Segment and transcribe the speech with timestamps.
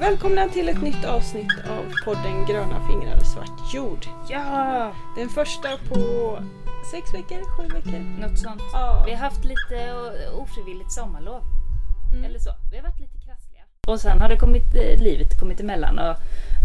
[0.00, 4.06] Välkomna till ett nytt avsnitt av podden Gröna fingrar svart jord.
[4.30, 4.92] Ja!
[5.16, 5.98] Den första på
[6.90, 7.98] sex veckor, sju veckor.
[8.20, 8.62] Något sånt.
[8.72, 9.02] Ja.
[9.06, 9.92] Vi har haft lite
[10.34, 11.42] ofrivilligt sommarlov.
[12.12, 12.24] Mm.
[12.24, 12.50] Eller så.
[12.70, 13.62] Vi har varit lite krassliga.
[13.86, 16.16] Och sen har det kommit, eh, livet kommit emellan och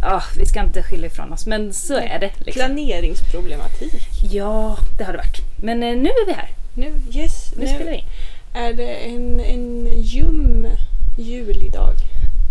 [0.02, 1.45] ja, vi ska inte skylla ifrån oss.
[1.45, 2.31] Men så är det.
[2.38, 2.54] Liksom.
[2.54, 4.07] Planeringsproblematik.
[4.31, 5.42] Ja, det har det varit.
[5.64, 6.50] Men eh, nu är vi här.
[6.73, 8.06] Nu, yes, Nu nu spelar vi in.
[8.54, 10.68] är det en, en ljum
[11.18, 11.95] julidag.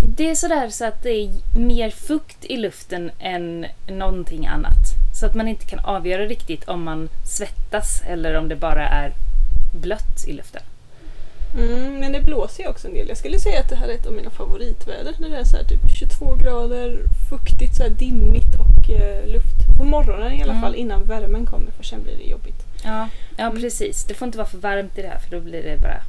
[0.08, 4.94] Det är sådär så att det är mer fukt i luften än någonting annat.
[5.20, 9.12] Så att man inte kan avgöra riktigt om man svettas eller om det bara är
[9.80, 10.62] blött i luften.
[11.58, 13.08] Mm, men det blåser ju också en del.
[13.08, 15.14] Jag skulle säga att det här är ett av mina favoritväder.
[15.18, 16.98] När det är så här typ 22 grader,
[17.30, 19.76] fuktigt, så här dimmigt och eh, luft.
[19.78, 20.62] På morgonen i alla Mm.
[20.62, 22.64] fall innan värmen kommer för sen blir det jobbigt.
[22.84, 23.60] Ja, ja Mm.
[23.62, 24.04] precis.
[24.04, 26.00] Det får inte vara för varmt i det här för då blir det bara...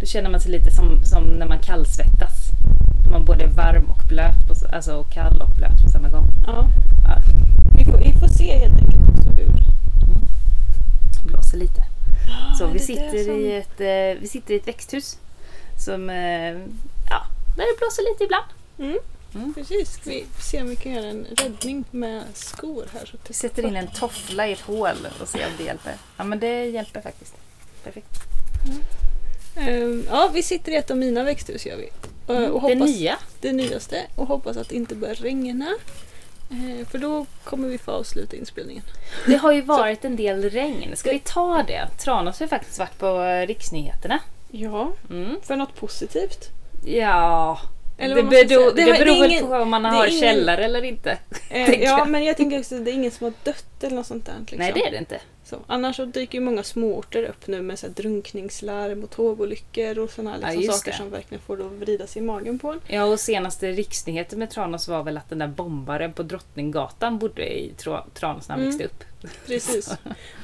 [0.00, 2.41] Då känner man sig lite som, som när man kallsvettas.
[3.04, 6.08] Då man både är varm och blöt, på, alltså och kall och blöt på samma
[6.08, 6.26] gång.
[6.46, 6.68] Ja.
[7.08, 7.16] Ja.
[7.78, 9.52] Vi, får, vi får se helt enkelt också hur.
[11.26, 11.82] Blåser lite.
[12.58, 15.18] Så Ja, vi det är sitter, som- i ett, eh, vi sitter i ett växthus
[15.84, 16.10] som...
[16.10, 16.52] Eh,
[17.10, 17.20] ja,
[17.56, 18.46] där det blåser lite ibland.
[18.78, 18.98] Mm.
[19.34, 19.54] Mm.
[19.54, 23.06] Precis, vi ser om vi kan göra en räddning med skor här.
[23.06, 25.92] Så Vi sätter in en toffla i ett hål och ser om det hjälper.
[26.16, 27.34] Ja men det hjälper faktiskt.
[27.84, 28.20] Perfekt.
[29.56, 31.88] Ehm, ja, vi sitter i ett av mina växthus gör vi.
[32.32, 33.16] Eh, Mm, och det hoppas, nya.
[33.40, 35.74] det nyaste och hoppas att det inte börjar regna.
[36.50, 38.82] Eh, för då kommer vi få avsluta inspelningen.
[39.26, 40.96] Det har ju varit en del regn.
[40.96, 41.88] Ska vi ta det?
[41.98, 44.18] Tranås har ju faktiskt varit på riksnyheterna.
[44.50, 45.36] Ja, Mm.
[45.42, 46.48] för något positivt.
[46.84, 47.58] Ja,
[48.02, 50.84] Eller det, beror, det, har- beror ingen- på om man det har ingen- källare eller
[50.84, 51.18] inte.
[51.50, 54.06] Eh, ja, men jag tänker också att det är ingen som har dött eller något
[54.06, 54.34] sånt där.
[54.40, 54.58] Liksom.
[54.58, 55.20] Nej, det är det inte.
[55.44, 59.98] Så, annars så dyker ju många småorter upp nu med så här drunkningslarm och tågolyckor
[59.98, 60.96] och sådana Ja, liksom just saker det.
[60.96, 62.80] som verkligen får det vrida sig i magen på en.
[62.86, 67.58] Ja, och senaste riksnyheten med Tranås var väl att den där bombaren på Drottninggatan bodde
[67.58, 68.78] i Tra- Tranås när han Mm.
[68.78, 69.04] växte upp.
[69.46, 69.90] Precis.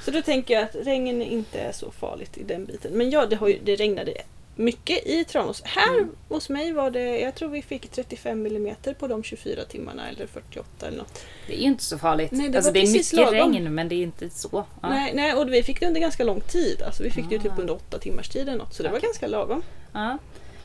[0.05, 2.93] Så då tänker jag att regn inte är så farligt i den biten.
[2.93, 4.12] Men ja, det, har ju, det regnade
[4.58, 5.62] mycket i Tranås.
[5.64, 6.10] Här Mm.
[6.28, 10.26] hos mig var det, jag tror vi fick 35 millimeter på de 24 timmarna eller
[10.26, 11.24] 48 eller något.
[11.46, 12.32] Det är ju inte så farligt.
[12.32, 13.34] Nej, det alltså var det är mycket lagom.
[13.52, 14.48] regn men det är inte så.
[14.82, 14.88] Ja.
[14.88, 16.82] Nej, nej, och vi fick det under ganska lång tid.
[16.82, 17.60] Alltså vi fick det ju typ Ah.
[17.60, 18.74] under 8 timmars tid eller något.
[18.74, 19.06] Så det var Okej.
[19.06, 19.62] ganska lagom.
[19.92, 20.19] Ja.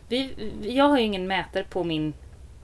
[0.07, 0.29] Vi,
[0.61, 2.13] jag har ju ingen mätare på min,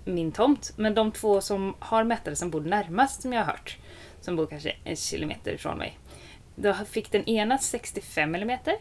[0.05, 3.77] min tomt, men de två som har mätare som bor närmast som jag har hört,
[4.21, 5.99] som bor kanske en kilometer ifrån mig.
[6.55, 8.75] Då fick den ena 65 millimeter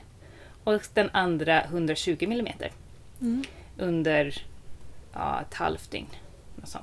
[0.74, 2.72] och den andra 120 millimeter
[3.76, 4.42] under
[5.12, 6.06] ja, ett halvt dygn.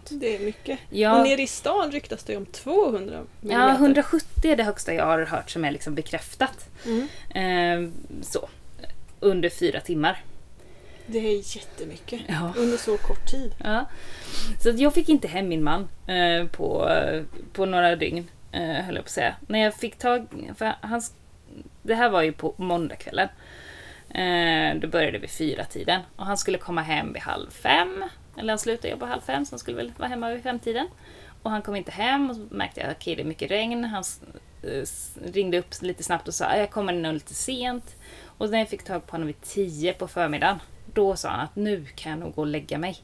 [0.09, 0.79] Det är mycket.
[0.89, 1.19] Ja.
[1.19, 3.67] Och nere i stan ryktas det om 200 millimeter.
[3.67, 6.69] Ja, 170 är det högsta jag har hört som är liksom bekräftat.
[6.85, 7.07] Mm.
[7.29, 7.91] Eh,
[8.21, 8.49] så.
[9.19, 10.23] Under fyra timmar.
[11.07, 12.21] Det är jättemycket.
[12.27, 12.53] Ja.
[12.57, 13.55] Under så kort tid.
[13.63, 13.85] Ja.
[14.63, 16.89] Så jag fick inte hem min man eh, på,
[17.53, 19.35] på några dygn, eh, höll jag på att säga.
[19.47, 20.27] När jag fick tag...
[20.57, 21.13] För hans,
[21.81, 23.29] det här var ju på måndagskvällen.
[24.15, 28.03] Eh, då började vi fyra tiden och han skulle komma hem vid halv fem.
[28.37, 30.87] Eller han slutade jobba halv fem så han skulle väl vara hemma vid femtiden.
[31.43, 33.83] Och han kom inte hem och så märkte jag att okej det är mycket regn.
[33.83, 34.03] Han
[34.63, 34.83] eh,
[35.31, 37.95] ringde upp lite snabbt och sa "Ah, jag kommer nog lite sent.
[38.37, 40.59] Och när jag fick tag på honom vid tio på förmiddagen.
[40.93, 42.97] Då sa han att nu kan jag nog gå och lägga mig.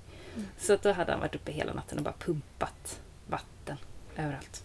[0.58, 3.78] Så att då hade han varit uppe hela natten och bara pumpat vatten
[4.18, 4.64] överallt.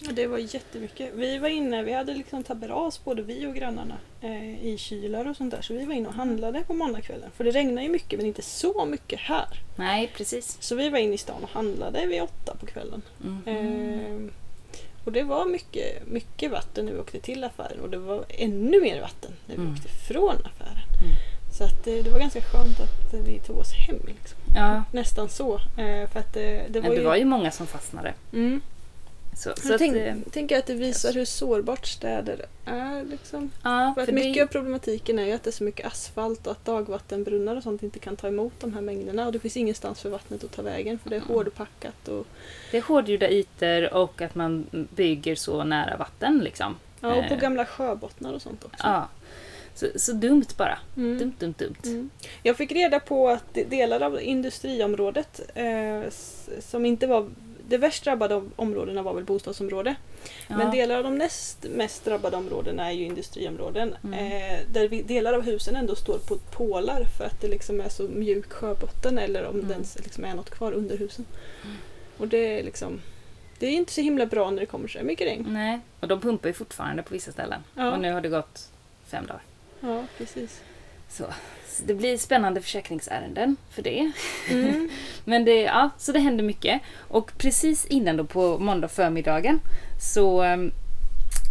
[0.00, 1.10] Ja, det var jättemycket.
[1.14, 5.36] Vi var inne, vi hade liksom taberas både vi och grannarna eh, i kylar och
[5.36, 5.62] sånt där.
[5.62, 7.30] Så vi var inne och handlade på måndagskvällen.
[7.36, 9.46] För det regnar ju mycket men inte så mycket här.
[9.76, 10.56] Nej, precis.
[10.60, 13.02] Så vi var inne i stan och handlade vid åtta på kvällen.
[13.18, 13.42] Mhm.
[13.46, 14.30] Eh,
[15.04, 18.80] och det var mycket, mycket vatten när vi åkte till affären och det var ännu
[18.80, 19.74] mer vatten när vi Mm.
[19.74, 20.78] åkte från affären.
[21.02, 21.14] Mm.
[21.58, 23.96] Så att, eh, det var ganska skönt att vi tog oss hem.
[24.06, 24.38] Liksom.
[24.54, 25.54] Ja, Nästan så.
[25.54, 27.04] Eh, för att, eh, det var men det ju...
[27.04, 28.14] var ju många som fastnade.
[28.32, 28.60] Mm.
[29.36, 33.04] Så, så Jag att, tänk, eh, tänker att det visar hur sårbart städer är.
[33.04, 33.50] Liksom.
[33.62, 35.86] ja, För att för mycket det, av problematiken är ju att det är så mycket
[35.86, 39.26] asfalt och att dagvattenbrunnar och sånt inte kan ta emot de här mängderna.
[39.26, 41.34] Och det finns ingenstans för vattnet att ta vägen för det är Mm.
[41.34, 42.08] hårdpackat.
[42.08, 42.26] Och,
[42.70, 46.76] det är hårdgjorda ytor och att man bygger så nära vatten liksom.
[47.00, 47.40] ja, och på Eh.
[47.40, 48.86] gamla sjöbottnar och sånt också.
[48.86, 49.08] Ja.
[49.76, 50.78] Så, så dumt bara.
[50.96, 51.18] Mm.
[51.18, 51.76] Dumt, dumt, dumt.
[51.84, 52.10] Mm.
[52.42, 56.02] Jag fick reda på att de- delar av industriområdet eh,
[56.60, 57.30] som inte var
[57.68, 59.94] det värst drabbade om- områdena var väl bostadsområde.
[60.48, 60.56] Ja.
[60.56, 63.94] Men delar av de näst mest drabbade områdena är ju industriområden.
[64.04, 64.14] Mm.
[64.14, 67.88] Eh, där vi, delar av husen ändå står på pålar för att det liksom är
[67.88, 69.68] så mjuk sjöbotten eller om Mm.
[69.68, 71.24] det liksom är något kvar under husen.
[72.18, 73.00] Och det är liksom
[73.58, 75.46] det är inte så himla bra när det kommer så mycket regn.
[75.48, 77.60] Nej, och de pumpar ju fortfarande på vissa ställen.
[77.74, 77.92] Ja.
[77.92, 78.68] Och nu har det gått
[79.06, 79.42] fem dagar.
[79.80, 80.60] Ja, precis.
[81.16, 81.24] Så.
[81.68, 84.12] Så Det blir spännande försäkringsärenden för det.
[84.50, 84.88] Mm.
[85.24, 86.80] Men det, ja, så det händer mycket.
[86.98, 89.60] Och precis innan då på måndag förmiddagen
[90.00, 90.72] så ehm,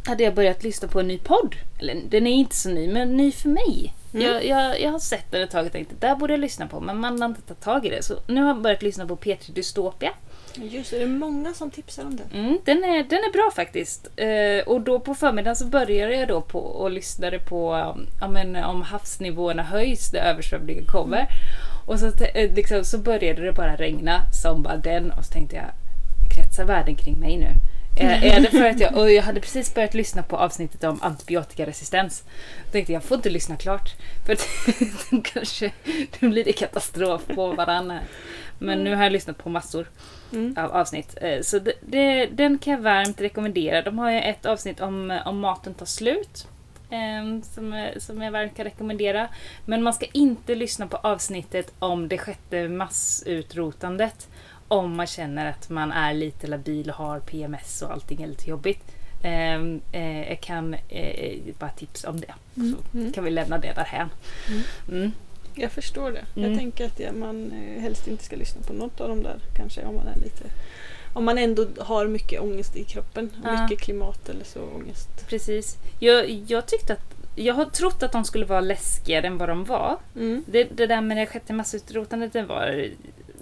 [0.06, 1.56] hade jag börjat lyssna på en ny podd.
[1.80, 3.94] Eller den är inte så ny, men ny för mig.
[4.14, 4.26] Mm.
[4.26, 6.68] Jag, jag, jag har sett den ett tag och tänkt att där borde jag lyssna
[6.68, 8.04] på, men man har inte tagit tag i det.
[8.04, 10.12] Så nu har jag börjat lyssna på P3 Dystopia.
[10.56, 12.28] Just det, det är många som tipsar om den.
[12.34, 14.08] Mm, den, är, den är bra faktiskt.
[14.16, 17.74] Eh, och då på förmiddagen så började jag då på och lyssnade på
[18.22, 21.28] ja, men, om havsnivåerna höjs, det översvämningen kommer.
[21.88, 25.56] Och så, eh, liksom, så började det bara regna som bara den och så tänkte
[25.56, 25.66] jag,
[26.36, 27.73] kretsar världen kring mig nu?
[28.00, 31.00] Eh, är det för att jag, och jag hade precis börjat lyssna på avsnittet om
[31.02, 32.24] antibiotikaresistens.
[32.66, 33.90] Då tänkte jag, får inte lyssna klart.
[34.26, 34.48] För att
[35.12, 35.72] då kanske
[36.20, 38.02] det blir det katastrof på varann här.
[38.60, 39.88] Men nu har jag lyssnat på massor
[40.34, 40.56] Mm.
[40.58, 41.18] av avsnitt.
[41.22, 43.82] Eh, Så det, det, den kan jag varmt rekommendera.
[43.82, 46.48] De har ju ett avsnitt om, om maten tar slut.
[46.90, 49.28] eh, Som, eh, som jag varmt kan rekommendera.
[49.66, 54.28] Men man ska inte lyssna på avsnittet om det sjätte massutrotandet.
[54.74, 58.50] Om man känner att man är lite labil och har PMS och allting är lite
[58.50, 58.84] jobbigt.
[59.24, 59.56] Eh,
[59.92, 62.34] eh, Jag kan eh, bara tips om det.
[62.58, 62.76] Mm.
[62.92, 63.12] Så Mm.
[63.12, 64.10] kan vi lämna det därhän.
[64.90, 65.12] Mm.
[65.56, 66.26] Jag förstår det.
[66.36, 66.50] Mm.
[66.50, 69.38] Jag tänker att ja, man eh, helst inte ska lyssna på något av dem där
[69.58, 70.44] kanske om man är lite
[71.16, 73.32] om man ändå har mycket ångest i kroppen.
[73.44, 73.62] Ja.
[73.64, 75.10] Mycket klimat eller så ångest.
[75.30, 75.78] Precis.
[76.00, 79.66] Jag, jag tyckte att jag har trott att de skulle vara läskigare än vad de
[79.66, 79.98] var.
[80.16, 80.44] Mm.
[80.48, 82.90] Det, det där med det sjätte massutrotandet, den var,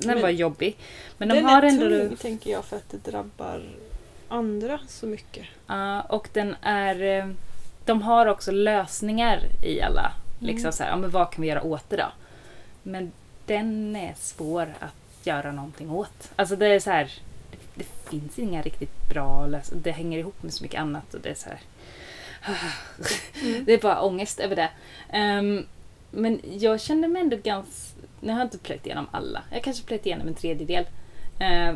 [0.07, 0.77] den var jobbig.
[1.17, 1.89] Men de den har är ändå...
[1.89, 3.61] tung tänker jag för att det drabbar
[4.27, 5.45] andra så mycket.
[5.67, 7.01] Ja, och den är...
[7.19, 7.27] eh,
[7.85, 10.13] De har också lösningar i alla.
[10.39, 10.53] Mm.
[10.53, 12.11] Liksom så här, ja, men vad kan vi göra åt det då?
[12.83, 13.11] Men
[13.45, 16.31] den är svår att göra någonting åt.
[16.35, 17.11] Alltså det är så här...
[17.75, 19.83] Det, finns inga riktigt bra lösningar.
[19.83, 21.59] Det hänger ihop med så mycket annat och det är så här...
[23.43, 23.65] Mm.
[23.65, 24.69] Det är bara ångest över det.
[25.09, 25.65] Ehm,
[26.11, 27.90] men jag kände mig ändå ganska...
[28.21, 29.43] Nu har jag inte plöjt igenom alla.
[29.51, 30.85] Jag kanske plöjt igenom en tredjedel.
[31.39, 31.73] Eh,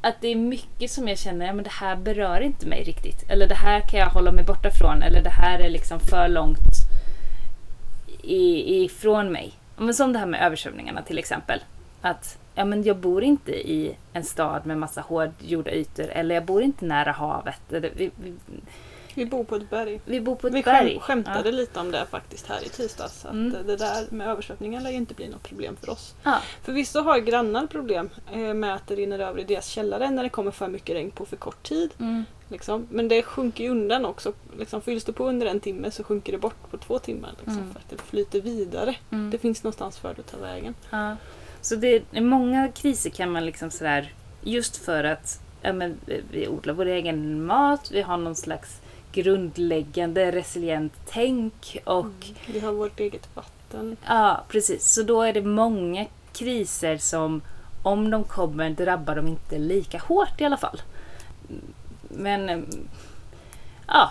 [0.00, 3.30] att det är mycket som jag känner, ja, men det här berör inte mig riktigt.
[3.30, 5.02] Eller det här kan jag hålla mig borta från.
[5.02, 6.74] Eller det här är liksom för långt
[8.22, 9.52] i, ifrån mig.
[9.76, 11.60] Men som det här med översvämningarna till exempel.
[12.00, 16.10] Att ja, men jag bor inte i en stad med massa hårdgjorda ytor.
[16.10, 17.60] Eller jag bor inte nära havet.
[19.16, 20.00] Vi, bor på ett berg.
[20.04, 20.88] vi bor på ett Vi berg.
[20.94, 23.24] skäm, skämtade lite om det faktiskt här i tisdags.
[23.24, 23.54] Att Mm.
[23.54, 26.14] eh, det där med översvämningar lär ju inte bli något problem för oss.
[26.22, 26.38] Ja.
[26.62, 30.28] Förvisso har grannar problem eh, med att det rinner över i deras källare när det
[30.28, 31.90] kommer för mycket regn på för kort tid.
[32.00, 32.24] Mm.
[32.48, 32.86] Liksom.
[32.90, 34.32] Men det sjunker ju undan också.
[34.58, 37.30] Liksom, fylls det på under en timme så sjunker det bort på två timmar.
[37.38, 37.72] Liksom, Mm.
[37.72, 38.96] För att det flyter vidare.
[39.10, 39.30] Mm.
[39.30, 40.74] Det finns någonstans för det att ta vägen.
[40.90, 41.16] Ja.
[41.60, 46.48] Så det är många kriser kan man liksom sådär, just för att ja, men, vi
[46.48, 48.80] odlar vår egen mat, vi har någon slags
[49.16, 53.96] grundläggande resilient tänk och Vi har vårt eget vatten.
[54.06, 54.92] ja, precis.
[54.92, 57.42] Så då är det många kriser som
[57.82, 60.82] om de kommer drabbar de inte lika hårt i alla fall.
[62.08, 62.88] Men mm,
[63.86, 64.10] ja,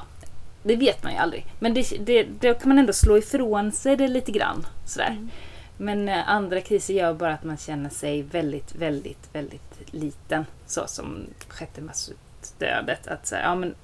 [0.64, 1.46] det vet man ju aldrig.
[1.60, 4.66] Men det, det, då kan man ändå slå ifrån sig det lite grann.
[4.86, 5.12] Sådär.
[5.12, 5.30] Mm.
[5.78, 10.46] Men eh, andra kriser gör bara att man känner sig väldigt, väldigt, väldigt liten.
[10.66, 13.08] Så som sjätte massutdödet.
[13.08, 13.76] Att så här, ja, men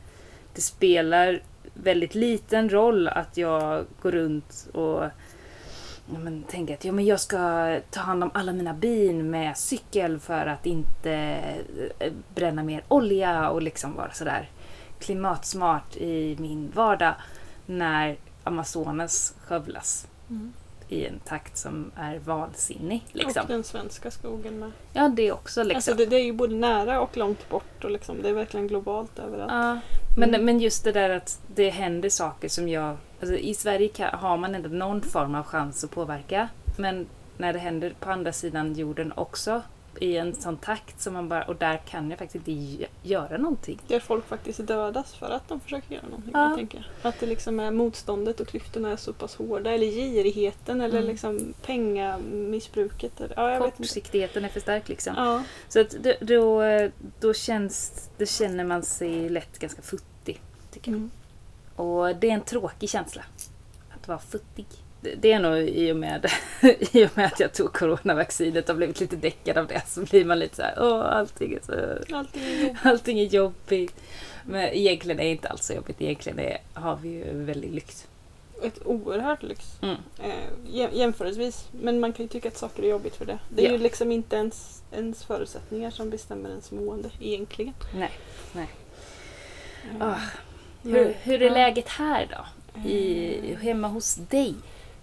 [0.56, 1.42] det spelar
[1.74, 5.04] väldigt liten roll att jag går runt och
[6.14, 9.58] ja, men, tänker att ja, men jag ska ta hand om alla mina bin med
[9.58, 11.14] cykel för att inte
[12.00, 14.50] eh, bränna mer olja och liksom vara sådär
[15.00, 17.14] klimatsmart i min vardag
[17.66, 20.54] när Amazonas skövlas Mm
[20.92, 23.04] i en takt som är vansinnig.
[23.12, 23.42] Liksom.
[23.42, 24.72] Och den svenska skogen med.
[24.94, 25.64] Ja, det också.
[25.64, 25.76] Liksom.
[25.76, 27.84] Alltså det, det är ju både nära och långt bort.
[27.84, 29.52] Och liksom, det är verkligen globalt överallt.
[29.52, 29.80] Ja,
[30.18, 30.46] men, Mm.
[30.46, 32.98] men just det där att det händer saker som jag...
[33.22, 36.50] Alltså I Sverige kan, har man ändå någon form av chans att påverka.
[36.78, 37.08] Men
[37.38, 39.62] när det händer på andra sidan jorden också
[40.00, 41.44] i en sån takt som man bara...
[41.44, 43.80] Och där kan jag faktiskt inte gö- göra någonting.
[43.88, 46.32] Där folk faktiskt dödas för att de försöker göra någonting.
[46.34, 46.50] Ja.
[46.50, 46.90] Jag tänker.
[47.02, 49.72] Att det liksom är motståndet och klyftorna är så pass hårda.
[49.72, 51.10] Eller girigheten eller Mm.
[51.10, 53.22] liksom pengamissbruket.
[53.22, 53.78] Eller, ja, jag vet inte.
[53.78, 55.14] Kortsiktigheten är för stark liksom.
[55.18, 55.44] Ja.
[55.70, 56.62] Så att då, då,
[57.20, 60.42] då, känns, då känner man sig lätt ganska futtig.
[60.72, 60.98] Tycker jag.
[60.98, 61.12] Mm.
[61.76, 63.24] Och det är en tråkig känsla.
[63.96, 64.66] Att vara futtig.
[65.02, 66.26] Det- är nog i och med,
[66.92, 70.26] i och med att jag tog coronavaccinet och blivit lite däckad av det så blir
[70.26, 72.16] man lite så här, åh allting är så...
[72.16, 72.78] Allting är jobbigt.
[72.86, 73.96] Allting är jobbigt.
[74.46, 76.02] Men egentligen är det inte alls så jobbigt.
[76.02, 78.08] Egentligen är, har vi ju väldigt lyx.
[78.64, 79.78] Ett oerhört lyx.
[79.82, 79.96] Mm.
[80.24, 80.32] Eh,
[80.68, 81.68] jäm- jämförelsevis.
[81.72, 83.40] Men man kan ju tycka att saker är jobbigt för det.
[83.50, 83.72] Det är Ja.
[83.72, 87.74] ju liksom inte ens, ens förutsättningar som bestämmer ens mående egentligen.
[87.96, 88.12] Nej.
[88.56, 88.66] Eh,
[90.00, 90.16] Ah.
[90.84, 91.54] Hur, hur är ja.
[91.54, 92.46] läget här då?
[92.90, 94.56] I, Eh, hemma hos dig?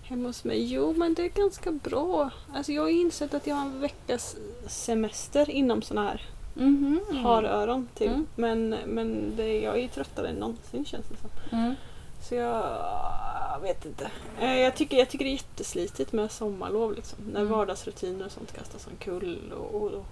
[0.08, 0.72] Hemma hos mig?
[0.72, 2.30] Jo, men det är ganska bra.
[2.54, 4.36] Alltså jag har insett att jag har en veckas
[4.66, 6.22] semester inom såna här
[6.54, 7.00] Mhm.
[7.22, 7.88] haröron.
[7.94, 8.08] Typ.
[8.08, 8.26] Mm.
[8.36, 11.58] Men, men det, jag är ju tröttare än någonsin känns det som.
[11.58, 11.74] Mm.
[12.28, 12.64] Så jag,
[13.52, 14.10] jag vet inte.
[14.40, 16.94] Eh, Jag tycker, jag tycker det är jätteslitigt med sommarlov.
[16.94, 17.18] Liksom.
[17.32, 17.52] När Mm.
[17.52, 20.04] vardagsrutiner och sånt kastas omkull och, och, och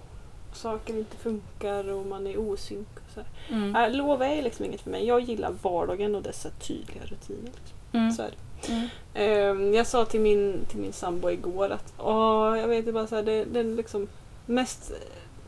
[0.53, 2.87] saker inte funkar och man är osynk.
[2.95, 3.29] Och så här.
[3.57, 3.75] Mm.
[3.75, 5.05] Äh, lov är liksom inget för mig.
[5.05, 7.51] Jag gillar vardagen och dessa tydliga rutiner.
[7.55, 7.77] Liksom.
[7.93, 8.11] Mm.
[8.11, 8.35] Så är det.
[8.67, 8.87] Mm.
[9.13, 13.07] Ehm, jag sa till min, till min sambo igår att åh, jag vet inte bara
[13.07, 14.07] så här, det, den liksom
[14.45, 14.91] mest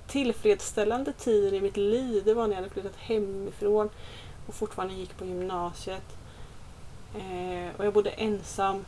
[0.08, 3.90] tillfredsställande tiden i mitt liv det var när jag hade flyttat hemifrån
[4.48, 6.18] och fortfarande gick på gymnasiet.
[7.16, 8.86] Eh, och jag bodde ensam.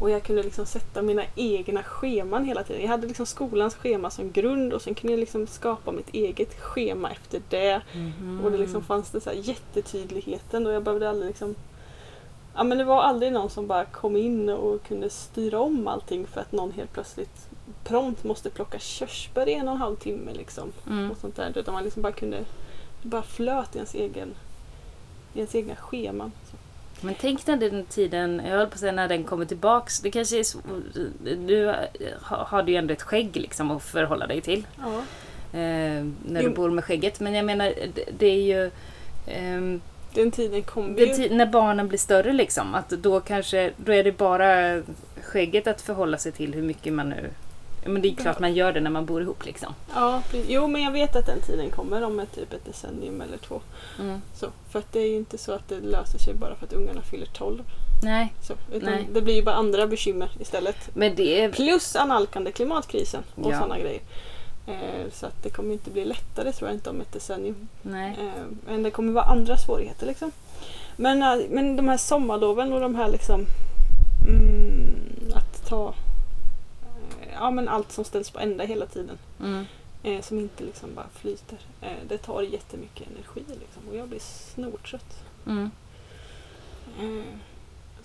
[0.00, 2.82] Och jag kunde liksom sätta mina egna scheman hela tiden.
[2.82, 6.60] Jag hade liksom skolans schema som grund och sen kunde jag liksom skapa mitt eget
[6.60, 7.82] schema efter det.
[7.94, 8.40] Mhm.
[8.44, 11.54] Och det liksom fanns det så här jättetydligheten och jag behövde aldrig liksom
[12.60, 16.26] Ja men det var aldrig någon som bara kom in och kunde styra om allting
[16.26, 17.48] för att någon helt plötsligt
[17.84, 20.72] prompt måste plocka körsbär i en och en halv timme liksom.
[20.86, 21.10] Mm.
[21.10, 21.58] Och sånt där.
[21.58, 22.36] Utan man liksom bara kunde,
[23.02, 24.34] det bara flöt i ens egen
[25.34, 26.32] i ens egna scheman.
[26.50, 26.56] Så.
[27.06, 30.00] Men tänk när den tiden, jag höll på att säga när den kommer tillbaks.
[30.00, 30.44] Det kanske är
[31.46, 31.74] du
[32.22, 34.66] har, du ju ändå ett skägg liksom att förhålla dig till.
[34.78, 34.96] Ja.
[35.58, 36.54] Eh, när du Jo.
[36.54, 37.20] bor med skägget.
[37.20, 38.70] Men jag menar, det, det är ju...
[39.26, 39.80] ehm,
[40.14, 41.34] Den tiden kommer ju.
[41.34, 42.74] när barnen blir större liksom.
[42.74, 44.82] Att då kanske, då är det bara
[45.22, 47.30] skägget att förhålla sig till hur mycket man nu...
[47.86, 49.74] Men det är klart man gör det när man bor ihop liksom.
[49.94, 53.36] Ja, jo men jag vet att den tiden kommer om ett, typ ett decennium eller
[53.36, 53.60] två.
[54.00, 54.22] Mm.
[54.34, 56.72] Så, för att det är ju inte så att det löser sig bara för att
[56.72, 57.62] ungarna fyller 12.
[58.02, 59.08] Nej, Så, Nej.
[59.12, 60.76] det blir ju bara andra bekymmer istället.
[60.94, 61.52] men det är...
[61.52, 63.58] Plus analkande klimatkrisen och Ja.
[63.58, 64.00] sådana grejer.
[64.66, 67.68] Eh, så att det kommer inte bli lättare tror jag inte om ett decennium.
[67.82, 68.16] Nej.
[68.20, 70.32] Eh, men det kommer vara andra svårigheter liksom.
[70.96, 73.46] Men, eh, men de här sommarloven och de här liksom
[74.28, 75.94] mm, att ta
[77.20, 79.18] eh, ja, men allt som ställs på ända hela tiden.
[79.40, 79.64] Mm.
[80.02, 81.58] Eh, som inte liksom bara flyter.
[81.80, 85.24] Eh, det tar jättemycket energi liksom, och jag blir snortrött.
[85.46, 85.70] Mm.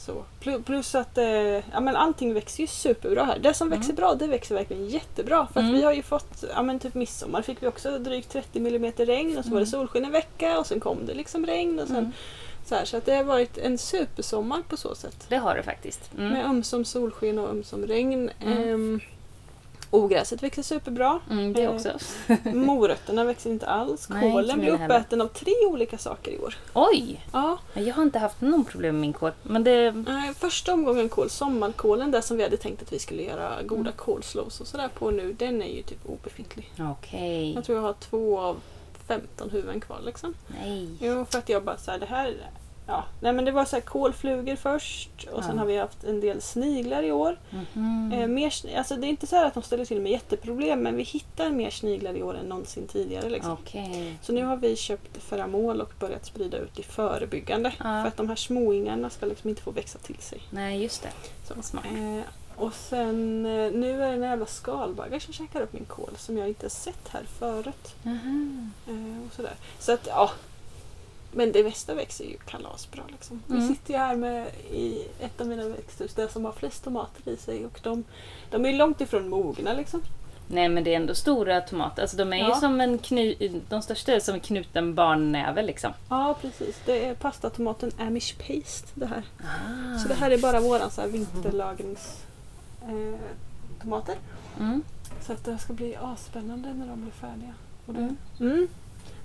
[0.05, 0.23] Så.
[0.65, 3.39] Plus, att eh, ja, men allting växer ju superbra här.
[3.39, 3.79] Det som Mm.
[3.79, 5.47] växer bra det växer verkligen jättebra.
[5.53, 5.73] För att Mm.
[5.75, 9.37] vi har ju fått, ja men typ midsommar fick vi också drygt 30 mm regn
[9.37, 9.71] och så var det Mm.
[9.71, 11.79] solsken en vecka och sen kom det liksom regn.
[11.79, 12.11] Och sen, Mm.
[12.65, 15.25] så, här, så att det har varit en supersommar på så sätt.
[15.29, 16.11] Det har det faktiskt.
[16.17, 16.29] Mm.
[16.33, 18.29] Med ömsom solsken och ömsom regn.
[18.41, 18.57] Mm.
[18.73, 18.99] Ehm,
[19.91, 21.19] ogräset växer superbra.
[21.31, 21.91] Mm, det Eh, också.
[22.53, 24.09] Morötterna växer inte alls.
[24.09, 26.55] Nej, Kålen blir uppäten av tre olika saker i år.
[26.73, 27.25] Oj!
[27.33, 29.31] Ja, Jag har inte haft någon problem med min kål.
[29.43, 29.91] Men det...
[29.91, 33.79] Nej, första omgången kål, sommarkålen, där som vi hade tänkt att vi skulle göra goda
[33.81, 33.93] Mm.
[33.95, 36.71] kolslows och sådär på nu, den är ju typ obefintlig.
[36.91, 37.53] Okej.
[37.53, 38.57] Jag tror jag har två av
[39.07, 40.33] 15 huvuden kvar liksom.
[40.63, 40.89] Nej.
[40.99, 42.35] Jo, för att jag bara såhär, det här...
[42.87, 45.59] Ja, nej men det var så här kolflugor först och sen Ja.
[45.59, 47.39] har vi haft en del sniglar i år.
[47.49, 48.11] Mhm.
[48.13, 50.95] Eh, mer, alltså det är inte så här att de ställer till med jätteproblem men
[50.95, 53.29] vi hittar mer sniglar i år än någonsin tidigare.
[53.29, 53.51] Liksom.
[53.51, 54.17] Okej.
[54.21, 57.73] Så nu har vi köpt Ferramol och börjat sprida ut i förebyggande.
[57.77, 57.83] Ja.
[57.83, 60.41] För att de här småingarna ska liksom inte få växa till sig.
[60.49, 61.09] Nej, just det.
[61.47, 61.61] Så.
[61.61, 61.85] Smart.
[61.85, 62.19] Eh,
[62.57, 66.37] och sen eh, nu är det några jävla skalbaggar som käkar upp min kål som
[66.37, 67.95] jag inte sett här förut.
[68.05, 68.15] Aha.
[68.87, 69.53] Eh, och sådär.
[69.79, 70.31] Så att ja.
[71.35, 73.41] Men det mesta växer ju kalasbra liksom.
[73.47, 73.67] Vi Mm.
[73.67, 77.37] sitter ju här med i ett av mina växthus, det som har flest tomater i
[77.37, 78.03] sig och de,
[78.51, 80.01] de är ju långt ifrån mogna liksom.
[80.47, 82.01] Nej, men det är ändå stora tomater.
[82.01, 82.55] Alltså de är ju Ja.
[82.55, 83.35] som en knu...
[83.69, 85.91] De största är som en knuten barnnäve liksom.
[86.09, 89.23] Ja precis, det är pastatomaten Amish Paste det här.
[89.39, 89.97] Ah.
[89.99, 92.23] Så det här är bara våran så här vinterlagrings
[92.83, 93.19] eh,
[93.81, 94.15] tomater.
[94.59, 94.81] Mm.
[95.21, 97.53] Så att det ska bli asspännande när de blir färdiga.
[97.85, 98.17] Och det, Mm.
[98.39, 98.67] Mm.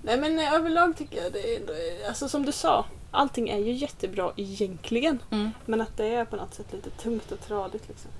[0.02, 1.72] Nej men eh, överlag tycker jag det är, ändå-
[2.08, 5.18] alltså som du sa, allting är ju jättebra egentligen.
[5.30, 5.50] Mm.
[5.66, 8.10] Men att det är på något sätt lite tungt och tradigt liksom.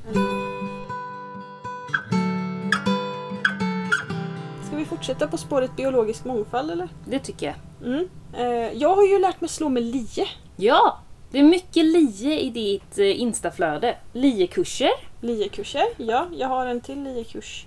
[4.67, 6.89] Ska vi fortsätta på spåret biologisk mångfald eller?
[7.07, 7.55] Det tycker jag.
[7.93, 8.09] Mm.
[8.37, 10.27] Eh, jag har ju lärt mig slå med lie.
[10.57, 10.99] Ja!
[11.31, 13.97] Det är mycket lie i ditt eh, instaflöde.
[14.13, 14.91] Liekurser.
[15.21, 16.27] Liekurser, ja.
[16.37, 17.67] Jag har en till liekurs.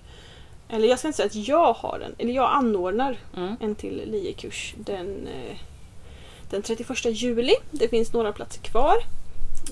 [0.74, 3.56] Eller jag ska inte säga att jag har en, eller jag anordnar Mm.
[3.60, 5.58] en till liekurs den, eh,
[6.50, 7.54] den 31 juli.
[7.72, 8.96] Det finns några platser kvar.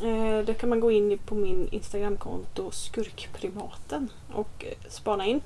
[0.03, 5.41] Eh, Där kan man gå in på min Instagramkonto Skurkprimaten och eh, spana in.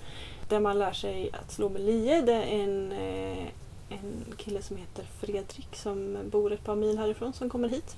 [0.50, 2.22] Där man lär sig att slå med lie.
[2.22, 2.92] Det är en,
[3.90, 7.96] en kille som heter Fredrik som bor ett par mil härifrån som kommer hit.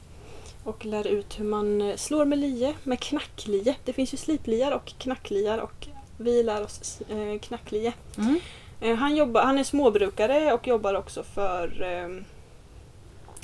[0.64, 3.76] Och lär ut hur man slår med lie, med knacklie.
[3.86, 7.94] Det finns ju slipliar och knackliar och vi lär oss eh, knacklie.
[8.18, 8.40] Mm.
[8.82, 12.24] Eh, Han, jobbar, han är småbrukare och jobbar också för eh,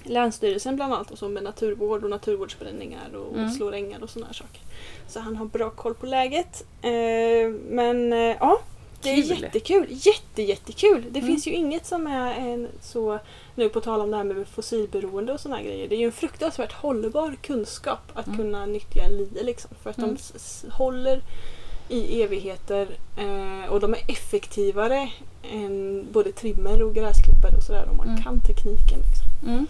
[0.05, 3.49] Länsstyrelsen bland annat och så med naturvård och naturvårdsbränningar och Mm.
[3.51, 4.61] slår ängar och sådana här saker.
[5.07, 6.63] Så han har bra koll på läget.
[6.81, 8.59] Eh, men eh, ja,
[9.01, 9.41] det är Kul.
[9.41, 9.85] jättekul.
[9.89, 11.03] Jätte, jättekul.
[11.09, 11.31] Det Mm.
[11.31, 13.19] finns ju inget som är en så,
[13.55, 15.87] nu på tal om det här med fossilberoende och sådana grejer.
[15.87, 18.37] Det är ju en fruktansvärt hållbar kunskap att Mm.
[18.37, 19.71] kunna nyttja en lie liksom.
[19.83, 20.09] För att Mm.
[20.09, 21.21] de s- håller
[21.93, 25.09] i evigheter eh, och de är effektivare
[25.51, 28.23] än både trimmer och gräsklippare och sådär om man Mm.
[28.23, 28.99] kan tekniken.
[28.99, 29.49] Liksom.
[29.49, 29.67] Mm.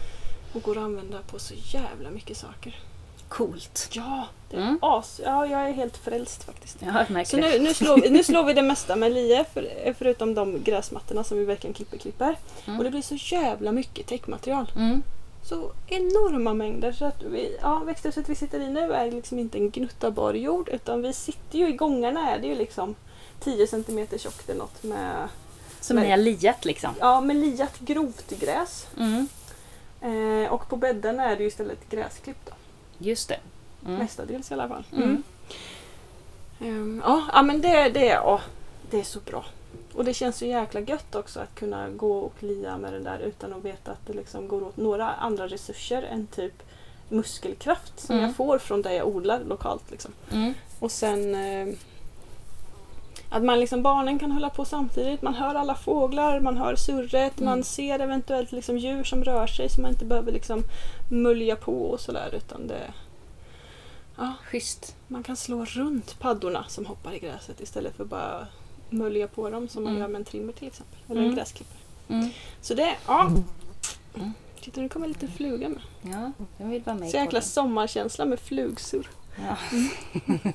[0.54, 2.76] Och går att använda på så jävla mycket saker.
[3.30, 3.90] Coolt.
[3.94, 4.78] Ja, det är Mm.
[4.82, 5.22] as.
[5.24, 6.78] Ja, jag är helt frälst faktiskt.
[6.80, 10.34] Ja, Så nu, nu, slår vi, nu slår vi det mesta med lie för, förutom
[10.34, 12.36] de gräsmattorna som vi verkligen klipper klipper.
[12.66, 12.78] Mm.
[12.78, 14.72] Och det blir så jävla mycket täckmaterial.
[15.44, 16.92] Så enorma mängder.
[16.92, 20.34] Så att vi, ja, växthuset vi sitter i nu är liksom inte en gnutta bar
[20.34, 22.96] jord utan vi sitter ju i gångarna är det ju liksom
[23.40, 25.30] 10 cm tjockt eller något med,
[25.80, 26.94] Som ni har liat liksom.
[27.00, 28.88] ja, med liat grovt gräs.
[28.98, 29.28] Mm.
[30.02, 32.52] Eh, och på bädden är det ju istället gräsklipp då.
[32.98, 33.40] Just det.
[33.86, 33.98] Mm.
[33.98, 34.86] Mestadels i alla fall.
[34.96, 35.24] Mm.
[37.06, 38.42] Ja, ja, men det, det, ja,
[38.90, 39.46] det är så bra.
[39.96, 43.20] Och det känns så jäkla gött också att kunna gå och lia med den där
[43.20, 46.64] utan att veta att det liksom går åt några andra resurser än typ
[47.10, 48.26] muskelkraft som Mm.
[48.28, 49.92] jag får från det jag odlar lokalt.
[49.92, 50.12] Liksom.
[50.32, 50.54] Mm.
[50.80, 51.76] Och sen eh,
[53.30, 55.22] att man liksom, barnen kan hålla på samtidigt.
[55.22, 57.46] Man hör alla fåglar, man hör surret, Mm.
[57.50, 60.64] man ser eventuellt liksom djur som rör sig så man inte behöver liksom
[61.12, 62.94] mölja på och sådär utan det
[64.18, 64.96] Ja, Schysst.
[65.08, 68.48] man kan slå runt paddorna som hoppar i gräset istället för bara
[68.94, 70.02] mölja på dem som man Mm.
[70.02, 71.00] gör med en trimmer till exempel.
[71.10, 71.30] Eller Mm.
[71.30, 71.78] en gräsklippare.
[72.10, 72.30] Mm.
[72.62, 73.32] Så det, ja.
[74.16, 74.34] Mm.
[74.62, 75.82] Titta nu kommer en liten fluga med.
[76.02, 79.08] Ja, jag vill vara med Så jäkla sommarkänsla med flugsurr.
[79.38, 79.58] Ja.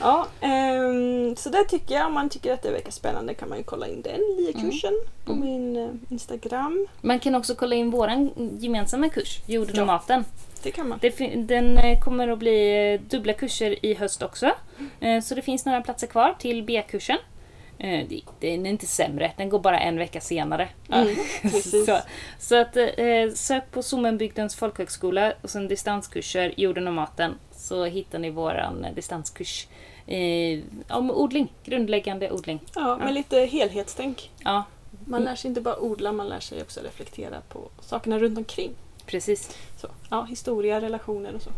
[0.00, 2.06] Ja, ehm, så det tycker jag.
[2.06, 4.92] Om man tycker att det verkar spännande kan man ju kolla in den LIE-kursen
[5.24, 5.44] på Mm.
[5.44, 6.86] min eh, Instagram.
[7.00, 9.82] Man kan också kolla in våran gemensamma kurs, Jorden Ja.
[9.82, 10.24] och maten.
[10.62, 10.98] Det kan man.
[11.02, 14.50] Det, den eh, kommer att bli eh, dubbla kurser i höst också.
[15.00, 17.18] Eh, Så det finns några platser kvar till B-kursen.
[17.82, 20.68] Eh, det- Den är inte sämre, den går bara en vecka senare.
[20.92, 21.16] Mm,
[21.86, 21.98] så,
[22.38, 28.18] så att eh, sök på Sommenbygdens folkhögskola och sen distanskurser Jorden och maten så hittar
[28.18, 29.66] ni våran eh, distanskurs
[30.88, 32.60] om odling, grundläggande odling.
[32.74, 33.12] Ja, med Ja.
[33.12, 34.30] lite helhetstänk.
[34.44, 34.64] Ja,
[35.06, 38.70] Man lär sig inte bara odla, man lär sig också reflektera på sakerna runt omkring.
[39.06, 39.56] precis.
[39.80, 41.50] Så, ja, historia, relationer och så.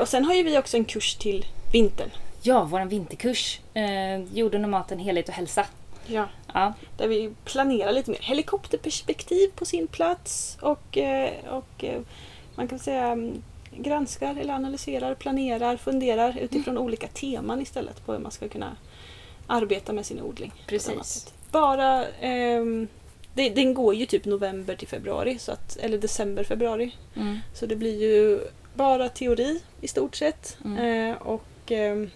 [0.00, 2.10] Och sen har ju vi också en kurs till vintern.
[2.46, 3.60] Ja, våran vinterkurs.
[3.74, 5.66] Eh, jorden och maten, helhet och hälsa.
[6.06, 6.28] Ja.
[6.54, 12.00] Ja, Där vi planerar lite mer helikopterperspektiv på sin plats och, eh, och eh,
[12.54, 13.42] man kan säga mm,
[13.76, 18.76] granskar eller analyserar, planerar, funderar utifrån olika teman istället på hur man ska kunna
[19.46, 20.52] arbeta med sin odling.
[20.66, 21.34] Precis.
[21.50, 22.04] Bara,
[23.34, 26.94] det, den går ju typ november till februari, så att, eller december, februari.
[27.16, 27.38] mm.
[27.54, 28.40] Så det blir ju
[28.74, 30.56] bara teori i stort sett.
[30.64, 31.10] Mm.
[31.10, 32.10] Eh, och ehm,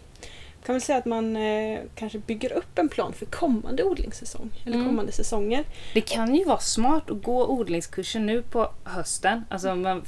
[0.68, 4.50] kan väl säga att man eh, kanske bygger upp en plan för kommande odlingssäsong.
[4.64, 4.86] Eller Mm.
[4.88, 5.64] kommande säsonger.
[5.94, 9.44] Det kan ju vara smart att gå odlingskursen nu på hösten.
[9.48, 10.02] Alltså man,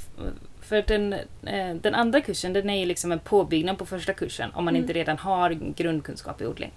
[0.61, 1.13] för den,
[1.47, 4.75] eh, den andra kursen den är ju liksom en påbyggnad på första kursen om man
[4.75, 4.83] Mm.
[4.83, 6.71] inte redan har grundkunskap i odling.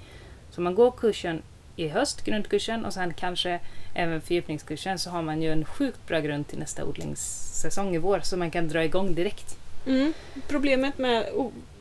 [0.51, 1.41] Så man går kursen
[1.75, 3.59] i höst, grundkursen, och sen kanske
[3.93, 8.19] även fördjupningskursen så har man ju en sjukt bra grund till nästa odlingssäsong i vår
[8.19, 9.57] så man kan dra igång direkt.
[10.47, 11.25] Problemet med,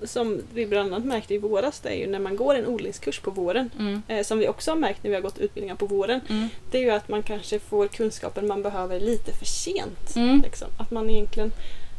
[0.05, 3.21] som vi bland annat märkte i våras, det är ju när man går en odlingskurs
[3.21, 3.71] på våren.
[3.79, 4.03] Mm.
[4.09, 6.21] Eh, som vi också har märkt när vi har gått utbildningar på våren.
[6.29, 6.49] Mm.
[6.71, 10.17] Det är ju att man kanske får kunskapen man behöver lite för sent.
[10.17, 10.41] Mm.
[10.41, 10.69] Liksom.
[10.79, 11.53] Att man egentligen...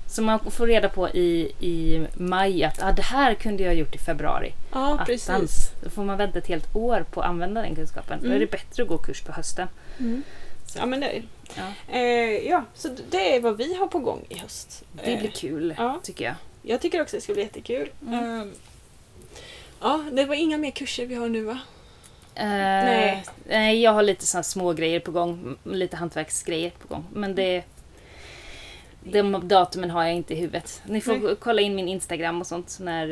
[0.07, 3.75] Så man får reda på i, i maj att ah, det här kunde jag ha
[3.75, 4.53] gjort i februari.
[4.71, 5.07] Ja, Attans.
[5.07, 5.71] precis.
[5.83, 8.19] Då får man vänta ett helt år på att använda den kunskapen.
[8.19, 8.39] Då är Mm.
[8.39, 9.67] det bättre att gå kurs på hösten.
[10.75, 11.21] Ja, men det,
[11.57, 11.93] Ja.
[11.93, 14.83] eh, ja, så det är vad vi har på gång i höst.
[14.91, 15.99] Det blir Eh, kul, ja.
[16.03, 16.35] tycker jag.
[16.61, 17.89] Jag tycker också det ska bli jättekul.
[18.07, 18.23] Mm.
[18.41, 18.51] Ehm,
[19.81, 21.59] ja, det var inga mer kurser vi har nu va?
[22.35, 23.23] Nej.
[23.47, 23.81] nej.
[23.81, 25.57] Jag har lite såna små grejer på gång.
[25.63, 27.05] Lite hantverksgrejer på gång.
[27.13, 27.63] Men det...
[29.05, 30.81] De datumen har jag inte i huvudet.
[30.85, 31.35] Ni får Nej.
[31.39, 33.09] kolla in min Instagram och sånt när,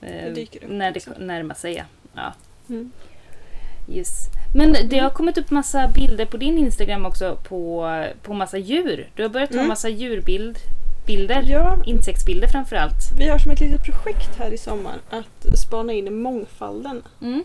[0.00, 1.74] eh, Det upp, när det närmar sig.
[1.74, 1.84] ja.
[2.14, 2.32] Ja.
[2.68, 2.92] Mm.
[3.92, 4.10] Yes.
[4.56, 7.88] Men det har kommit upp massa bilder på din Instagram också på,
[8.22, 9.10] på massa djur.
[9.14, 9.68] Du har börjat ta Mm.
[9.68, 10.58] massa djurbild,
[11.06, 11.42] bilder.
[11.48, 13.12] Ja, Insektsbilder framförallt.
[13.18, 17.02] vi har som ett litet projekt här i sommar att spana in mångfalden.
[17.22, 17.44] Mm.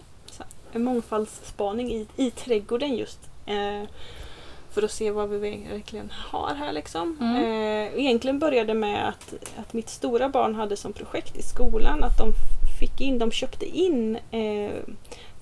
[0.73, 3.19] En mångfaldsspaning i, i trädgården just.
[3.45, 3.89] Eh,
[4.71, 5.37] för att se vad vi
[5.71, 7.17] verkligen har här liksom.
[7.21, 7.35] Mm.
[7.35, 12.17] Eh, egentligen började med att, att mitt stora barn hade som projekt i skolan att
[12.17, 12.33] de
[12.79, 14.71] fick in, de köpte in eh,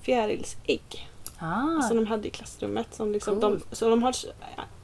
[0.02, 1.09] fjärilsägg.
[1.40, 1.82] Ah.
[1.82, 2.94] som de hade i klassrummet.
[2.94, 3.60] Som liksom Cool.
[3.70, 4.14] de, så de har,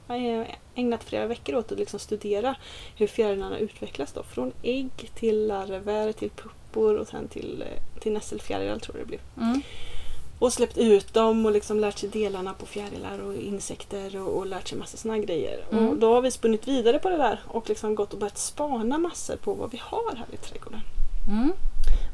[0.09, 2.55] eh, ägnat flera veckor åt att liksom studera
[2.97, 4.23] hur fjärilarna utvecklas då.
[4.23, 9.09] Från ägg till larver, till puppor och sen till, eh, till nässelfjärilar tror jag det
[9.09, 9.21] blev.
[9.47, 9.62] Mm.
[10.38, 14.47] Och släppt ut dem och liksom lärt sig delarna på fjärilar och insekter och, och
[14.47, 15.64] lärt sig massa här grejer.
[15.73, 15.88] Mm.
[15.88, 18.99] Och då har vi spunnit vidare på det där och liksom gått och börjat spana
[18.99, 20.81] massor på vad vi har här i trädgården.
[21.29, 21.53] Mm.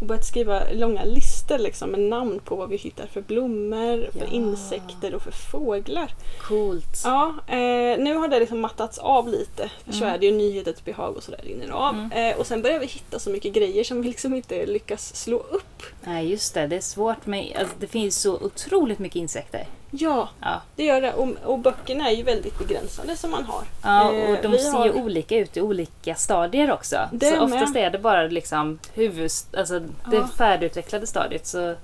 [0.01, 4.19] Och börjat skriva långa listor liksom, med namn på vad vi hittar för blommor, för
[4.21, 4.27] Ja.
[4.33, 6.15] insekter och för fåglar.
[6.41, 7.03] Coolt.
[7.05, 9.71] Ja, eh, nu har det liksom mattats av lite.
[9.85, 10.15] För så Mm.
[10.15, 11.95] är det ju nyhetens behag och sådär rinner av.
[11.95, 12.13] Mm.
[12.13, 15.37] Eh, och sen börjar vi hitta så mycket grejer som vi liksom inte lyckas slå
[15.37, 15.83] upp.
[16.05, 16.67] Nej, just det.
[16.67, 17.57] Det är svårt med...
[17.59, 19.67] Alltså, det finns så otroligt mycket insekter.
[19.95, 20.61] Ja, Ja.
[20.77, 21.13] det gör det.
[21.13, 23.63] Och, och böckerna är ju väldigt begränsade som man har.
[23.83, 26.97] Ja, Eh, och de vi ser har- ju olika ut i olika stadier också.
[27.13, 27.43] Det så med.
[27.43, 30.29] oftast är det bara liksom huvud, alltså det Ja.
[30.39, 31.47] färdigutvecklade stadiet.
[31.47, 31.75] Så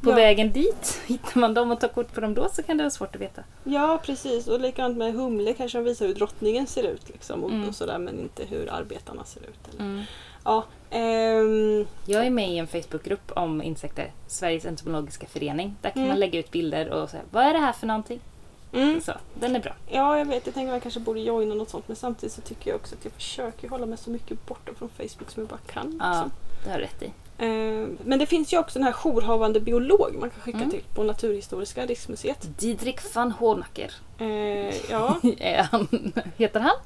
[0.00, 0.14] på Ja.
[0.14, 2.90] vägen dit, hittar man dem och tar kort på dem då så kan det vara
[2.90, 3.42] svårt att veta.
[3.64, 4.46] Ja, precis.
[4.48, 7.08] Och likadant med humle kanske de visar hur drottningen ser ut.
[7.08, 7.68] Liksom, och, Mm.
[7.68, 9.74] och sådär, men inte hur arbetarna ser ut.
[9.80, 10.06] Eller.
[10.44, 10.64] Ja,
[11.00, 15.76] ehm, Jag är med i en Facebookgrupp om insekter, Sveriges entomologiska förening.
[15.82, 16.08] Där kan Mm.
[16.08, 18.20] man lägga ut bilder och säga vad är det här för någonting?
[18.72, 19.00] mm.
[19.00, 19.72] Så, den är bra.
[19.90, 20.46] Ja, jag vet.
[20.46, 21.88] Jag tänker att jag kanske borde joina något sånt.
[21.88, 24.88] Men samtidigt så tycker jag också att jag försöker hålla mig så mycket borta från
[24.88, 25.96] Facebook som jag bara kan.
[26.02, 26.30] Ja, liksom.
[26.64, 27.12] det har du rätt i.
[27.38, 30.70] Ehm, men det finns ju också den här jourhavande biolog man kan skicka Mm.
[30.70, 32.58] till på Naturhistoriska riksmuseet.
[32.58, 33.92] Didrik van Hoornacker.
[34.18, 36.76] Eh, ja, Är han, heter han?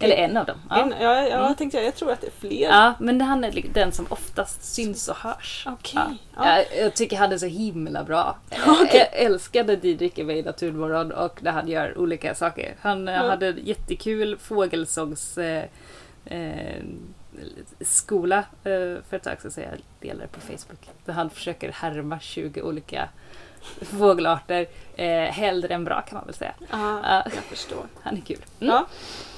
[0.00, 0.58] Eller en av dem.
[0.70, 0.82] Ja.
[0.82, 1.46] en, ja, ja Mm.
[1.46, 2.68] jag tänkte jag tror att det är fler.
[2.68, 5.64] Ja, men han är den som oftast syns och hörs.
[5.68, 5.92] Okej.
[5.96, 6.14] Ja.
[6.36, 6.56] Ja.
[6.56, 8.36] Jag, jag tycker han är så himla bra.
[8.66, 9.08] Okej.
[9.12, 12.74] Jag älskade Didrik med i Naturmorgon och när han gör olika saker.
[12.80, 13.28] Han Ja.
[13.30, 15.38] hade en jättekul fågelsångs...
[15.38, 15.64] Eh,
[16.24, 16.82] eh,
[17.80, 20.88] skola eh, för ett tag sedan, så jag delade på Facebook.
[21.04, 23.08] Där han försöker härma 20 olika
[23.82, 24.66] fågelarter.
[24.96, 26.54] Eh, hellre än bra kan man väl säga.
[26.70, 27.22] Ja, Ja.
[27.34, 27.86] jag förstår.
[28.02, 28.38] Han är kul.
[28.60, 28.74] Mm.
[28.74, 28.86] Ja.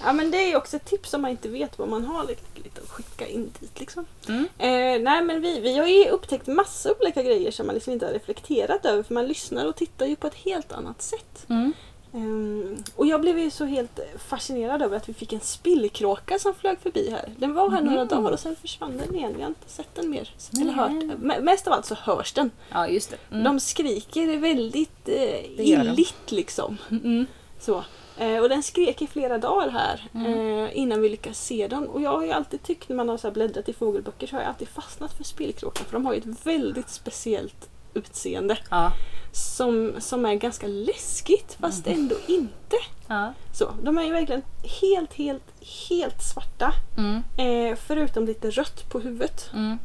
[0.05, 2.43] ja, men det är också ett tips om man inte vet vad man har lite,
[2.55, 3.81] lite att skicka in dit.
[3.81, 4.07] Liksom.
[4.29, 4.45] Mm.
[4.59, 8.07] Eh, nej, men vi, vi har ju upptäckt massa olika grejer som man liksom inte
[8.07, 11.45] har reflekterat över för man lyssnar och tittar ju på ett helt annat sätt.
[11.49, 11.73] Mm.
[12.15, 16.55] Ehm, och jag blev ju så helt fascinerad över att vi fick en spillkråka som
[16.55, 17.29] flög förbi här.
[17.39, 18.09] Den var här några Mhm.
[18.09, 19.33] dagar och sen försvann den igen.
[19.37, 20.35] Vi har inte sett den mer.
[20.61, 20.91] Eller hört.
[20.91, 22.51] M- mest av allt så hörs den.
[22.73, 23.17] Ja, just det.
[23.31, 23.45] Mm.
[23.45, 26.77] De skriker väldigt eh, illigt liksom.
[26.91, 27.27] Mm.
[27.61, 27.85] Så.
[28.19, 30.65] Eh, och den skrek i flera dagar här Mm.
[30.65, 31.87] eh, innan vi lyckades se den.
[31.89, 34.41] Och jag har ju alltid tyckt när man har så bläddrat i fågelböcker så har
[34.43, 38.93] jag alltid fastnat för spillkråkan för de har ju ett väldigt speciellt utseende Ja.
[39.33, 41.99] som, som är ganska läskigt fast Mm.
[41.99, 42.77] ändå inte.
[43.09, 43.33] Ja.
[43.55, 44.43] Så, de är ju verkligen
[44.81, 45.43] helt, helt,
[45.89, 46.73] helt svarta.
[46.99, 47.23] Mm.
[47.39, 49.51] Eh, förutom lite rött på huvudet.
[49.55, 49.79] Mm.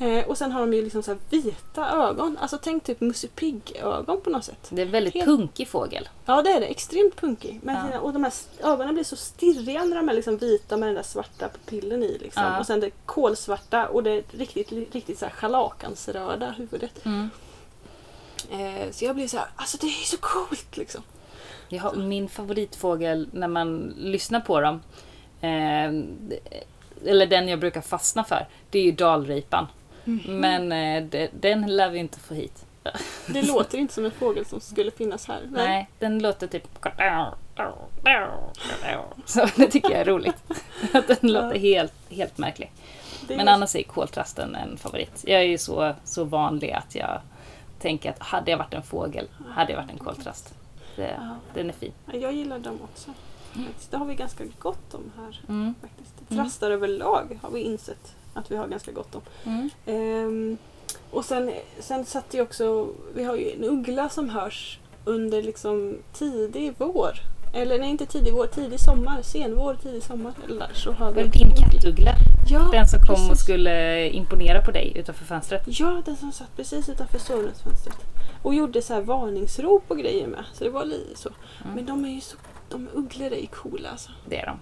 [0.00, 2.38] Eh, och sen har de ju liksom så vita ögon.
[2.40, 4.66] Alltså tänk typ Musse Pigg-ögon på något sätt.
[4.70, 6.08] Det är en väldigt Helt- punkig fågel.
[6.24, 7.60] Ja det är det, extremt punkig.
[7.62, 7.98] Men Ja.
[8.00, 11.02] och de här ögonen blir så stirriga när de är liksom vita med den där
[11.02, 12.18] svarta pupillen i.
[12.18, 12.42] Liksom.
[12.42, 12.58] Ja.
[12.60, 17.04] Och sen det kolsvarta och det riktigt, riktigt så här schalakansröda huvudet.
[17.06, 17.30] Mm.
[18.50, 21.02] Eh, så jag blir så här, alltså det är så coolt liksom.
[21.80, 24.82] Har min favoritfågel när man lyssnar på dem.
[25.40, 25.92] Eh,
[27.06, 28.48] eller den jag brukar fastna för.
[28.70, 29.66] Det är ju dalripan.
[30.04, 30.40] Mhm.
[30.40, 32.64] Men eh, den lär vi inte få hit.
[33.26, 35.40] Det låter inte som en fågel som skulle finnas här.
[35.50, 36.68] Nej, den låter typ...
[39.24, 40.36] Så det tycker jag är roligt.
[40.92, 42.72] Att den låter helt, helt märklig.
[43.28, 45.24] Men annars är koltrasten en favorit.
[45.26, 47.20] Jag är ju så, så vanlig att jag
[47.78, 50.54] tänker att hade jag varit en fågel hade jag varit en koltrast.
[50.96, 51.36] Det, Ja.
[51.54, 51.92] den är fin.
[52.06, 53.10] Ja, Jag gillar dem också.
[53.66, 53.90] faktiskt.
[53.90, 55.40] Det har vi ganska gott om här.
[55.48, 55.74] Mm.
[55.80, 56.14] faktiskt.
[56.30, 56.44] Mm.
[56.44, 59.22] Trastar överlag har vi insett att vi har ganska gott om.
[59.44, 59.70] Mm.
[59.86, 60.58] Ehm,
[61.10, 65.96] och sen, sen satt ju också, vi har ju en uggla som hörs under liksom
[66.12, 67.12] tidig vår.
[67.58, 70.32] Eller nej, inte tidig vår, tidig sommar, senvår, tidig sommar.
[70.44, 72.12] Eller där, så har Var det din kattuggla?
[72.50, 73.44] Ja, Den som kom och precis.
[73.44, 75.62] skulle imponera på dig utanför fönstret?
[75.66, 77.96] Ja, den som satt precis utanför sovrumsfönstret.
[78.42, 80.44] Och gjorde så här varningsrop och grejer med.
[80.52, 81.28] Så det var lite så.
[81.64, 81.74] Mm.
[81.74, 82.36] Men de är ju så,
[82.68, 84.10] de ugglor är ju coola alltså.
[84.26, 84.58] Det är de.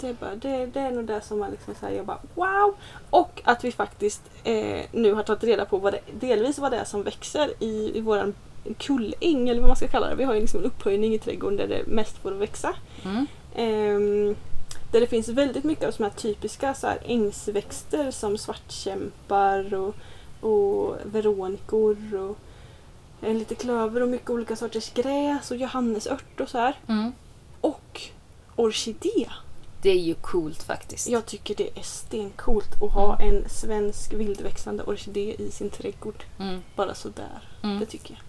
[0.00, 2.18] Det är, bara, det, det är nog det som man liksom så här, jag bara
[2.34, 2.74] wow!
[3.10, 6.78] Och att vi faktiskt eh, nu har tagit reda på vad det, delvis vad det
[6.78, 8.34] är som växer i, i våran
[8.74, 10.14] kulläng eller vad man ska kalla det.
[10.14, 12.74] Vi har ju liksom en upphöjning i trädgården där det mest får växa.
[13.04, 13.26] Mm.
[13.54, 14.36] Ehm,
[14.92, 19.94] där det finns väldigt mycket av såna här typiska så här ängsväxter som svartkämpar och,
[20.40, 22.36] och veronikor och
[23.26, 26.78] eh, lite klöver och mycket olika sorters gräs och johannesört och så här.
[26.86, 27.12] Mm.
[27.60, 28.00] Och
[28.56, 29.28] orkidé.
[29.82, 31.08] Det är ju coolt faktiskt.
[31.08, 36.24] Jag tycker det är stencoolt att ha en svensk vildväxande orkidé i sin trädgård.
[36.38, 36.60] Mm.
[36.76, 37.48] Bara sådär.
[37.62, 37.80] Mm.
[37.80, 38.25] Det tycker jag.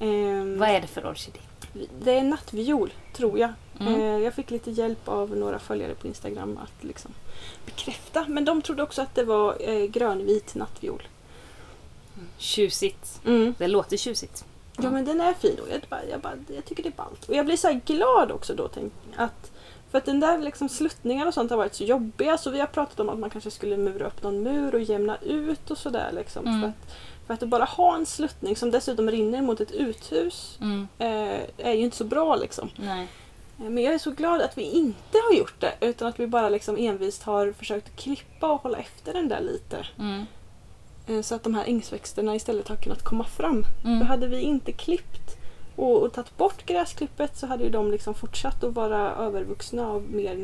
[0.00, 1.38] Ehm, Vad är det för orkidé?
[2.00, 3.52] Det är nattviol, tror jag.
[3.80, 3.94] Mm.
[4.00, 7.10] Eh, jag fick lite hjälp av några följare på Instagram att liksom
[7.66, 8.24] bekräfta.
[8.28, 11.02] Men de trodde också att det var eh, grönvit nattviol.
[12.38, 13.20] Tjusigt.
[13.26, 13.54] Mm.
[13.58, 14.44] Det låter tjusigt.
[14.78, 17.28] Ja men den är fin och jag, bara, jag, bara, jag tycker det är ballt.
[17.28, 18.68] Och jag blir så glad också då.
[18.68, 19.50] Tänk, att,
[19.90, 22.66] för att den där liksom sluttningar och sånt har varit så jobbiga så vi har
[22.66, 26.10] pratat om att man kanske skulle mura upp någon mur och jämna ut och sådär.
[26.14, 26.60] Liksom, Mm.
[26.60, 30.88] för, att, för att bara ha en sluttning som dessutom rinner mot ett uthus Mm.
[30.98, 32.70] eh, är ju inte så bra liksom.
[32.76, 33.08] Nej.
[33.58, 36.26] Eh, Men jag är så glad att vi inte har gjort det utan att vi
[36.26, 39.86] bara liksom envist har försökt klippa och hålla efter den där lite.
[39.98, 40.26] Mm.
[41.06, 43.64] Eh, Så att de här ängsväxterna istället har kunnat komma fram.
[43.84, 43.98] Mm.
[43.98, 45.36] För hade vi inte klippt
[45.76, 50.02] och, och tagit bort gräsklippet så hade ju de liksom fortsatt att vara övervuxna av
[50.10, 50.34] mer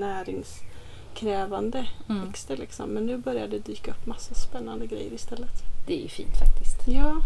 [1.20, 2.26] näringskrävande Mm.
[2.26, 2.56] växter.
[2.56, 2.90] Liksom.
[2.90, 5.62] Men nu börjar det dyka upp massa spännande grejer istället.
[5.86, 6.88] Det är ju fint faktiskt.
[6.88, 7.16] Ja,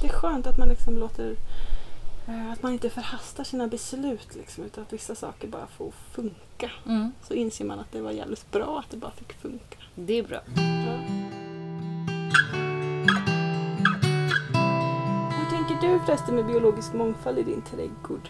[0.00, 1.36] det är skönt att man liksom låter
[2.28, 6.70] eh, att man inte förhastar sina beslut liksom, utan att vissa saker bara får funka.
[6.86, 7.12] Mm.
[7.22, 9.76] Så inser man att det var jävligt bra att det bara fick funka.
[9.94, 10.40] Det är bra.
[10.56, 10.96] Ja.
[15.38, 18.28] Hur tänker du förresten med biologisk mångfald i din trädgård?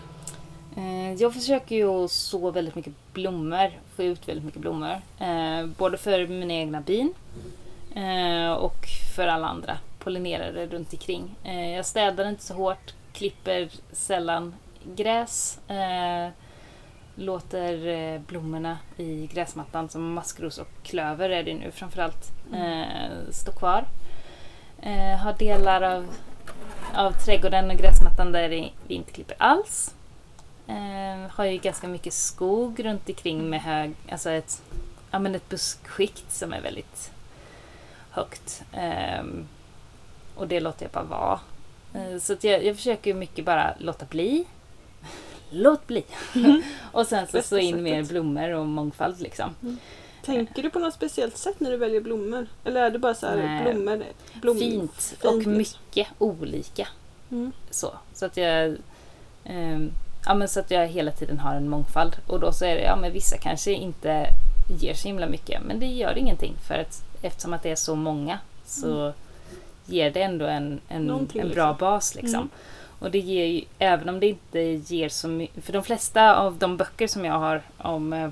[0.81, 5.01] Eh, jag försöker ju att så väldigt mycket blommor, få ut väldigt mycket blommor.
[5.19, 7.15] Eh, både för mina egna bin
[7.95, 11.37] eh, och för alla andra pollinerare runt omkring.
[11.77, 14.55] Jag städar inte så hårt, klipper sällan
[14.97, 15.61] gräs.
[17.15, 22.33] Låter blommorna i gräsmattan som maskros och klöver är det nu framförallt
[23.31, 23.85] stå kvar.
[25.23, 26.07] Har delar av,
[26.95, 29.95] av trädgården och gräsmattan där vi inte klipper alls.
[30.71, 34.63] Eh, har ju ganska mycket skog runt omkring med hög, alltså ett,
[35.11, 37.11] ja, men ett buskskikt som är väldigt
[38.11, 38.63] högt.
[38.73, 39.47] Ehm,
[40.35, 41.41] och det låter jag bara vara.
[41.95, 44.45] Eh, så att jag, jag försöker ju mycket bara låta bli.
[45.51, 46.05] Låt bli!
[46.93, 49.55] och sen så så in mer blommor och mångfald liksom.
[50.25, 52.47] Tänker du på något speciellt sätt när du väljer blommor?
[52.65, 53.73] Eller är det bara så här Nej.
[53.73, 54.05] blommor?
[54.41, 54.59] Blom...
[54.59, 56.89] Fint och mycket olika.
[57.31, 57.53] Mm.
[57.71, 57.93] så.
[58.15, 58.77] Så att jag
[59.45, 59.93] ehm,
[60.27, 62.17] ja, men så att jag hela tiden har en mångfald.
[62.27, 64.27] Och då så är det, ja men vissa kanske inte
[64.81, 65.63] ger så himla mycket.
[65.63, 69.13] Men det gör ingenting för att eftersom att det är så många så
[69.87, 71.77] ger det ändå en, en, en bra liksom.
[71.79, 72.41] bas liksom.
[72.41, 72.51] Mm.
[72.99, 76.59] Och det ger ju, även om det inte ger så mycket, för de flesta av
[76.59, 78.31] de böcker som jag har om eh,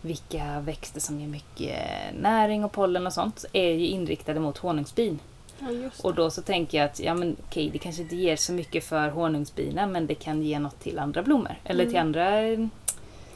[0.00, 1.78] vilka växter som ger mycket
[2.20, 5.18] näring och pollen och sånt är ju inriktade mot honungsbin.
[5.60, 5.90] Ja.
[6.02, 8.84] Och då så tänker jag att ja, men, okej, det kanske inte ger så mycket
[8.84, 11.54] för honungsbina men det kan ge något till andra blommor.
[11.64, 12.06] Eller till Mm.
[12.06, 12.40] andra...
[12.40, 12.66] eh,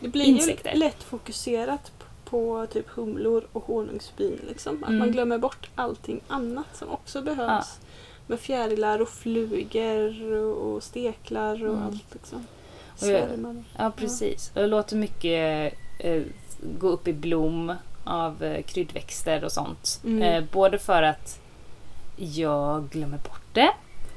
[0.01, 0.73] Det blir insekter.
[0.73, 1.93] ju lätt fokuserat
[2.25, 4.41] på, typ humlor och honungsbin.
[4.49, 4.83] Liksom.
[4.83, 4.99] Att Mm.
[4.99, 7.79] man glömmer bort allting annat som också behövs.
[8.27, 11.87] Med fjärilar och flugor och, steklar och Mm.
[11.87, 12.05] allt.
[12.15, 12.47] Liksom.
[12.97, 13.65] Svärmare.
[13.79, 14.51] Ja, precis.
[14.55, 16.23] Och jag låter mycket eh,
[16.79, 17.73] gå upp i blom
[18.05, 20.01] av eh, kryddväxter och sånt.
[20.05, 20.23] Mm.
[20.23, 21.41] Eh, både för att
[22.19, 23.71] jag glömmer bort det,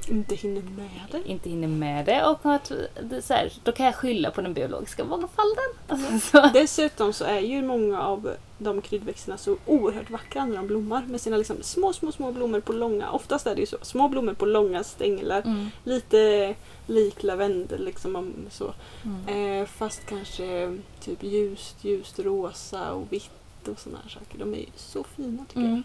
[0.08, 1.22] Inte hinner med det.
[1.28, 4.54] inte hinner med det och att det, så här, då kan jag skylla på den
[4.54, 5.64] biologiska mångfalden.
[5.88, 6.50] Alltså, så.
[6.52, 11.20] Dessutom så är ju många av de kryddväxterna så oerhört vackra när de blommar med
[11.20, 14.34] sina liksom små, små, små blommor på långa, oftast är det ju så, små blommor
[14.34, 15.42] på långa stänglar.
[15.42, 15.66] Mm.
[15.84, 16.54] Lite
[16.86, 18.74] lik lavendel liksom om så.
[19.04, 19.60] Mm.
[19.60, 24.38] Eh, fast kanske typ ljust, ljust rosa och vitt och sådana här saker.
[24.38, 25.82] De är ju så fina tycker Mm.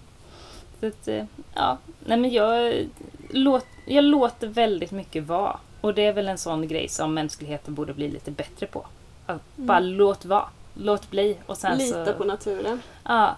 [0.80, 2.86] Så att, eh, ja, nej men jag,
[3.30, 5.60] låt, jag låter väldigt mycket vara.
[5.82, 8.86] Och det är väl en sån grej som mänskligheten borde bli lite bättre på.
[9.26, 9.68] Att Mm.
[9.68, 10.46] bara låt vara.
[10.74, 11.38] Låt bli.
[11.46, 11.78] Och sen.
[11.78, 12.82] Lita så, på naturen.
[13.04, 13.36] Ja.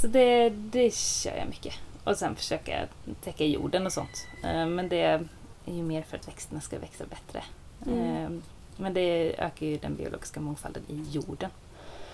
[0.00, 1.74] Så det, det kör jag mycket.
[2.04, 2.86] Och sen försöka
[3.24, 4.26] täcka jorden och sånt.
[4.44, 5.20] Eh, Men det är
[5.66, 7.42] ju mer för att växterna ska växa bättre.
[7.86, 8.16] Mm.
[8.24, 8.30] Eh,
[8.76, 11.50] Men det ökar ju den biologiska mångfalden i jorden.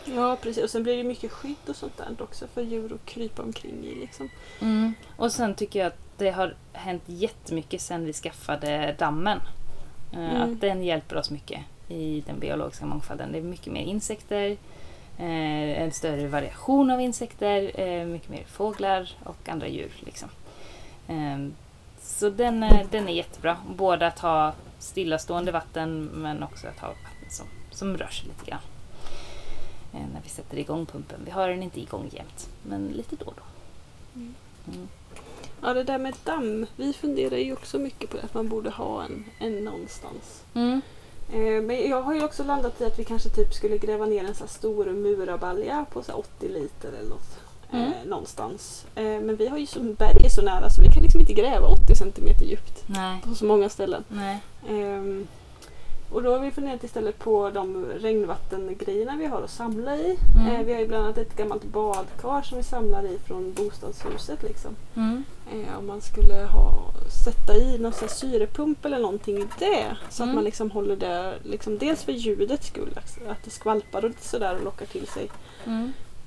[0.04, 3.06] Ja precis och sen blir det mycket skydd och sånt där också för djur att
[3.11, 4.28] krypa omkring i liksom.
[5.16, 9.38] Och sen tycker jag att det har hänt jättemycket sen vi skaffade dammen.
[10.12, 10.42] Eh, Mm.
[10.42, 13.32] Att den hjälper oss mycket i den biologiska mångfalden.
[13.32, 14.50] Det är mycket mer insekter,
[15.18, 19.92] eh, en större variation av insekter, eh, mycket mer fåglar och andra djur.
[20.00, 20.28] Liksom.
[21.08, 21.38] Eh,
[22.00, 23.56] Så den, är- den är jättebra.
[23.76, 28.50] Både att ha stillastående vatten men också att ha vatten som, som rör sig lite
[28.50, 28.61] grann.
[29.92, 31.20] Eh, När vi sätter igång pumpen.
[31.24, 33.42] Vi har den inte igång jämt, men lite då och då.
[34.20, 34.35] Mm.
[34.72, 34.88] Mm.
[35.62, 38.70] Ja det där med damm, vi funderar ju också mycket på det att man borde
[38.70, 40.42] ha en, en någonstans.
[40.55, 40.81] Mm.
[41.33, 44.24] Eh, men jag har ju också landat i att vi kanske typ skulle gräva ner
[44.24, 47.38] en så här stor murabalja på så här 80 liter eller något.
[47.70, 47.85] Mm.
[47.92, 48.87] Eh, någonstans.
[48.94, 51.66] Eh, men vi har ju som berg så nära så vi kan liksom inte gräva
[51.66, 53.20] 80 centimeter djupt Nej.
[53.24, 54.05] på så många ställen.
[56.12, 60.18] Och då har vi funderat istället på de regnvattengrejerna vi har att samla i.
[60.36, 60.54] Mm.
[60.54, 64.42] Eh, vi har ju bland annat ett gammalt badkar som vi samlar i från bostadshuset.
[64.42, 64.76] Liksom.
[64.96, 65.24] Mm.
[65.52, 66.90] Eh, om man skulle ha,
[67.24, 69.96] sätta i någon sån syrepump eller någonting i det.
[70.10, 70.30] Så Mm.
[70.30, 74.56] att man liksom håller det, liksom, dels för ljudets skull, att det skvalpar och sådär
[74.56, 75.30] och lockar till sig.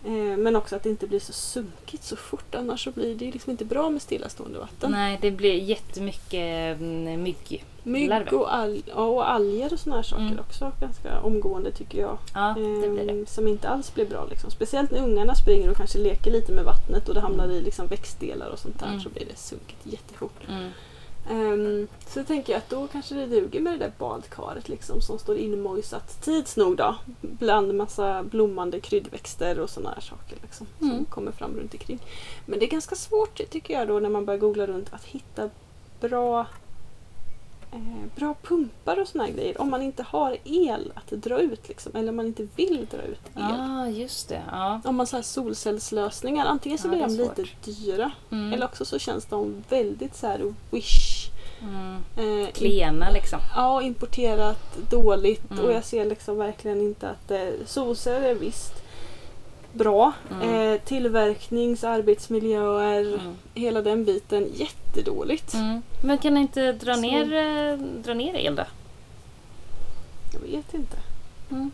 [0.05, 0.31] Mm.
[0.31, 3.31] Eh, men också att det inte blir så sunkigt så fort annars så blir det
[3.31, 4.91] liksom inte bra med stillastående vatten.
[4.91, 7.65] Nej, det blir jättemycket mm, mygg.
[7.83, 10.39] Mygg och, al- ja, och alger och såna här saker Mm.
[10.39, 12.17] också ganska omgående tycker jag.
[12.33, 13.11] Ja, det blir det.
[13.11, 14.25] Ehm, Som inte alls blir bra.
[14.29, 14.51] Liksom.
[14.51, 17.87] Speciellt när ungarna springer och kanske leker lite med vattnet och det hamnar i liksom
[17.87, 18.99] växtdelar och sånt där Mm.
[19.01, 20.39] så blir det sunkigt jättefort.
[20.49, 20.69] Mm.
[21.29, 25.19] Ehm, så tänker jag att då kanske det duger med det där badkaret liksom, som
[25.19, 26.95] står inmojsat tids nog då.
[27.21, 31.05] Bland massa blommande kryddväxter och såna här saker liksom, som Mm.
[31.05, 31.99] kommer fram runt omkring.
[32.45, 35.49] Men det är ganska svårt tycker jag då när man börjar googla runt att hitta
[35.99, 36.45] bra
[37.73, 37.79] eh,
[38.15, 39.61] bra pumpar och såna här grejer.
[39.61, 43.01] Om man inte har el att dra ut liksom, eller om man inte vill dra
[43.01, 43.41] ut el.
[43.57, 44.41] Ja, just det.
[44.51, 44.81] Ja.
[44.83, 48.53] Om man så här solcellslösningar, antingen så Ja, blir de lite dyra Mm.
[48.53, 51.10] eller också så känns de väldigt så här wish.
[51.63, 51.95] Mm.
[52.45, 53.39] Eh, Klena liksom.
[53.55, 55.65] Ja, importerat dåligt Mm.
[55.65, 58.73] och jag ser liksom verkligen inte att eh, solceller är visst
[59.73, 60.11] bra.
[60.31, 60.49] Mm.
[60.73, 63.35] Eh, tillverknings, arbetsmiljöer, Mm.
[63.53, 65.53] hela den biten jättedåligt.
[65.53, 65.81] Mm.
[66.03, 68.63] Men kan ni inte dra Så- ner, eh, dra ner el då?
[70.33, 70.97] Jag vet inte.
[71.51, 71.71] Mm.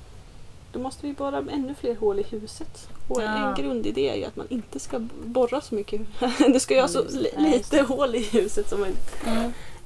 [0.72, 2.90] Då måste vi borra ännu fler hål i huset.
[3.08, 3.28] Och Ja.
[3.50, 6.02] en grundidé är ju att man inte ska borra så mycket.
[6.54, 9.16] det ska ju ha så li- lite hål i huset som möjligt.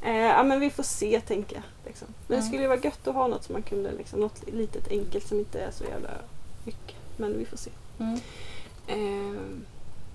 [0.01, 1.63] Eh, ja men vi får se tänker jag.
[1.85, 2.07] Liksom.
[2.27, 4.87] Men det skulle ju vara gött att ha något som man kunde, liksom, något litet
[4.91, 6.09] enkelt som inte är så jävla
[6.65, 6.95] mycket.
[7.17, 7.71] Men vi får se.
[7.99, 8.19] Mm.
[8.87, 9.41] Eh,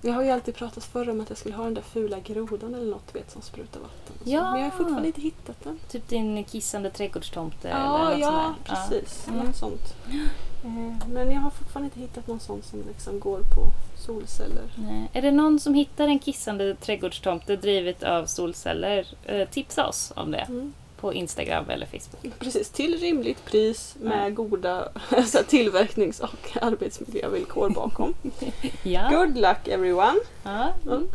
[0.03, 2.75] jag har ju alltid pratat förr om att jag skulle ha den där fula grodan
[2.75, 4.17] eller något vet, som sprutar vatten.
[4.25, 4.53] Ja.
[4.53, 5.79] Men jag har fortfarande inte hittat den.
[5.89, 9.29] Typ din kissande trädgårdstomte eller Ja, något ja precis.
[9.29, 9.47] Mm.
[9.47, 9.95] Något sånt.
[10.67, 13.67] Eh, men jag har fortfarande inte hittat någon sån som liksom går på
[14.07, 14.65] solceller.
[14.77, 15.11] Nej.
[15.13, 19.07] Är det någon som hittar en kissande trädgårdstomte drivet av solceller?
[19.25, 20.73] Eh, tipsa oss om det Mm.
[21.01, 22.39] på Instagram eller Facebook.
[22.39, 24.31] Precis, till rimligt pris med Ja.
[24.31, 24.89] goda
[25.27, 28.15] så här, tillverknings och arbetsmiljövillkor bakom.
[28.83, 29.09] Ja.
[29.11, 30.19] Good luck everyone!
[30.45, 30.69] ja.
[30.87, 31.09] Mm.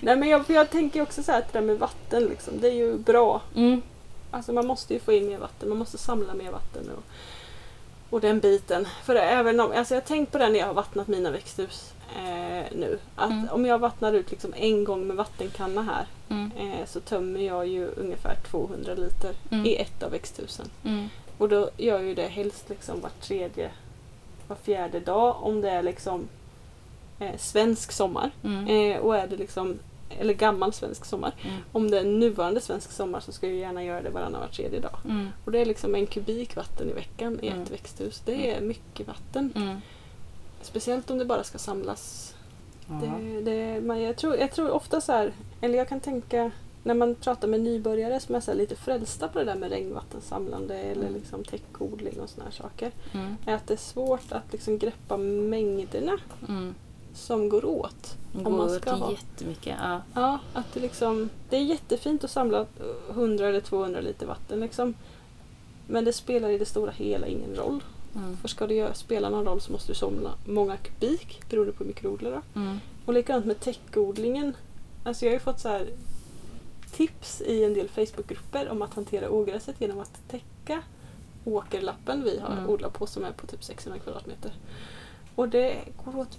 [0.00, 2.68] Nej men jag, jag tänker också så här att det där med vatten liksom, det
[2.68, 3.42] är ju bra.
[3.56, 3.82] Mm.
[4.30, 7.02] Alltså man måste ju få in mer vatten, man måste samla mer vatten och,
[8.10, 8.88] och den biten.
[9.04, 11.92] För även om, alltså jag har tänkt på det när jag har vattnat mina växthus
[12.16, 12.98] eh, nu.
[13.16, 13.48] Att Mm.
[13.50, 16.50] om jag vattnar ut liksom en gång med vattenkanna här Mm.
[16.56, 19.66] eh, så tömmer jag ju ungefär 200 liter Mm.
[19.66, 20.66] i ett av växthusen.
[20.84, 21.08] Mm.
[21.38, 23.70] Och då gör jag ju det helst liksom var tredje,
[24.48, 26.28] var fjärde dag om det är liksom
[27.18, 28.30] eh, svensk sommar.
[28.44, 28.66] Mm.
[28.92, 29.78] Eh, och är det liksom,
[30.20, 31.34] eller gammal svensk sommar.
[31.42, 31.56] Mm.
[31.72, 34.80] Om det är nuvarande svensk sommar så ska jag gärna göra det varannan var tredje
[34.80, 34.96] dag.
[35.04, 35.28] Mm.
[35.44, 37.62] Och det är liksom en kubik vatten i veckan i Mm.
[37.62, 38.22] ett växthus.
[38.24, 39.52] Det är mycket vatten.
[39.56, 39.76] Mm.
[40.62, 42.34] Speciellt om det bara ska samlas.
[43.00, 46.50] Det, det, man, jag, tror, jag tror ofta så här, eller jag kan tänka
[46.82, 50.74] när man pratar med nybörjare som är så lite frälsta på det där med regnvattensamlande
[50.78, 51.14] eller Mm.
[51.14, 52.90] liksom täckodling och såna här saker.
[53.14, 53.36] Mm.
[53.46, 56.18] Är att det är svårt att liksom greppa mängderna
[56.48, 56.74] Mm.
[57.18, 58.16] Som går åt.
[58.44, 59.10] Om man ska åt ha.
[59.10, 59.76] jättemycket.
[59.80, 60.00] Ja.
[60.14, 62.66] Ja, att det liksom, det är jättefint att samla
[63.10, 64.94] 100 eller 200 liter vatten liksom.
[65.86, 67.82] Men det spelar i det stora hela ingen roll.
[68.16, 68.36] Mm.
[68.36, 71.86] För ska det spela någon roll så måste du samla många kubik beroende på hur
[71.88, 72.42] mycket du odlar.
[72.54, 72.78] Mm.
[73.06, 74.56] Och likadant med täckodlingen.
[75.04, 75.88] Alltså jag har ju fått så här
[76.92, 80.82] tips i en del Facebookgrupper om att hantera ogräset genom att täcka
[81.44, 82.68] åkerlappen vi har Mm.
[82.70, 84.52] odlat på som är på typ 600 kvadratmeter.
[85.34, 86.38] Och det går åt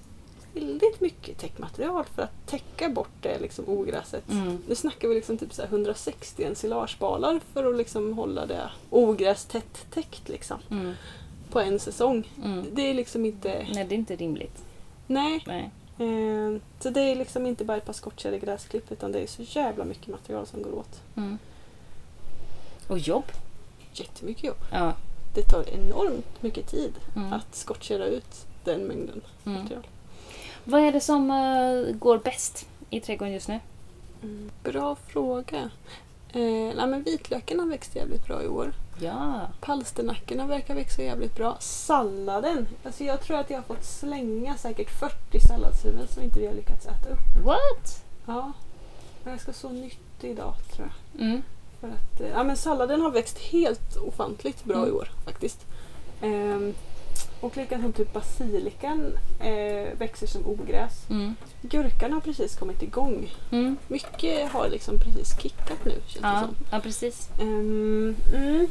[0.53, 4.29] väldigt mycket täckmaterial för att täcka bort det liksom ogräset.
[4.29, 4.57] Mm.
[4.67, 9.45] Nu snackar vi liksom typ så här 160 ensilagebalar för att liksom hålla det ogräs
[9.45, 10.93] tätt täckt liksom, Mm.
[11.51, 12.29] på en säsong.
[12.43, 12.65] Mm.
[12.71, 13.67] Det är liksom inte...
[13.73, 14.63] Nej, det är inte rimligt.
[15.07, 15.43] Nej.
[15.47, 15.69] Nej.
[15.97, 19.27] Eh, så det är liksom inte bara ett par skottkärr eller gräsklipp utan det är
[19.27, 21.01] så jävla mycket material som går åt.
[21.15, 21.37] Mm.
[22.87, 23.23] Och jobb.
[23.93, 24.57] Jättemycket jobb.
[24.71, 24.93] Ja.
[25.35, 27.33] Det tar enormt mycket tid Mm.
[27.33, 29.61] att skottköra ut den mängden Mm.
[29.61, 29.83] material.
[30.63, 33.59] Vad är det som eh, går bäst i trädgården just nu?
[34.23, 34.51] Mm.
[34.63, 35.69] Bra fråga.
[36.33, 36.41] Eh,
[36.75, 38.73] nej, men vitlöken har växt jävligt bra i år.
[39.01, 39.41] Ja.
[39.61, 41.57] Palsternackorna verkar växa jävligt bra.
[41.59, 42.67] Salladen.
[42.83, 46.53] Alltså jag tror att jag har fått slänga säkert 40 salladshuvuden som inte vi har
[46.53, 47.45] lyckats äta upp.
[47.45, 48.03] What?
[48.25, 48.51] Ja.
[49.23, 51.21] Men jag ska så nytt idag tror jag.
[51.27, 51.41] Mm.
[51.79, 54.95] För att, eh, ja, men salladen har växt helt ofantligt bra i Mm.
[54.95, 55.65] år faktiskt.
[56.21, 56.73] Ehm,
[57.39, 61.09] och likadant typ basilikan eh, växer som ogräs.
[61.09, 61.35] Mm.
[61.61, 63.31] Gurkan har precis kommit igång.
[63.51, 63.77] Mm.
[63.87, 66.39] Mycket har liksom precis kickat nu känns det Ja.
[66.41, 66.55] som.
[66.71, 67.29] ja, precis.
[67.41, 68.67] Ehm, mm.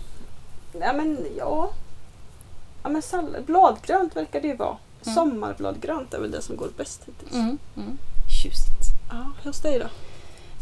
[0.72, 1.70] Ja men ja.
[2.82, 4.76] Ja men sallad, bladgrönt verkar det ju vara.
[5.04, 5.14] Mm.
[5.14, 7.32] Sommarbladgrönt är väl det som går bäst hittills.
[7.34, 7.58] Mm.
[7.76, 7.98] Mm.
[8.42, 8.84] Tjusigt.
[9.10, 9.86] Ja, hos dig då?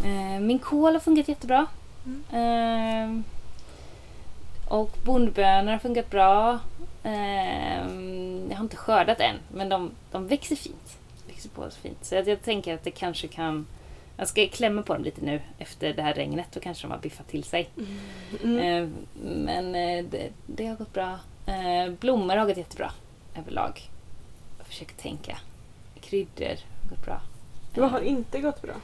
[0.07, 1.67] Eh, min kål har funkat jättebra.
[2.33, 3.21] Eh,
[4.69, 6.59] och bondbönor har funkat bra.
[7.07, 7.87] Eh,
[8.51, 10.99] jag har inte skördat än, men de, de växer fint.
[11.27, 12.05] Växer på så fint.
[12.05, 13.67] Så jag, jag tänker att det kanske kan...
[14.17, 16.47] Jag ska klämma på dem lite nu efter det här regnet.
[16.53, 17.69] Då kanske de har biffat till sig.
[18.45, 18.59] Mm.
[18.59, 18.89] Eh,
[19.25, 21.19] men eh, det, det har gått bra.
[21.47, 22.93] Eh, blommor har gått jättebra
[23.39, 23.83] överlag.
[24.59, 25.39] Jag försöker tänka.
[26.01, 27.21] Kryddor har gått bra.
[27.75, 28.75] Vad har inte gått bra?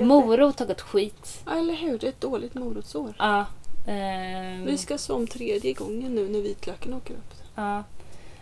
[0.00, 1.42] Morot har gått skit.
[1.44, 3.14] det, ja, eller hur, det är ett dåligt morotsår.
[3.18, 3.46] Ja.
[3.86, 7.41] ehm, Vi ska så om tredje gången nu när vitlöken åker upp.
[7.54, 7.82] Ja.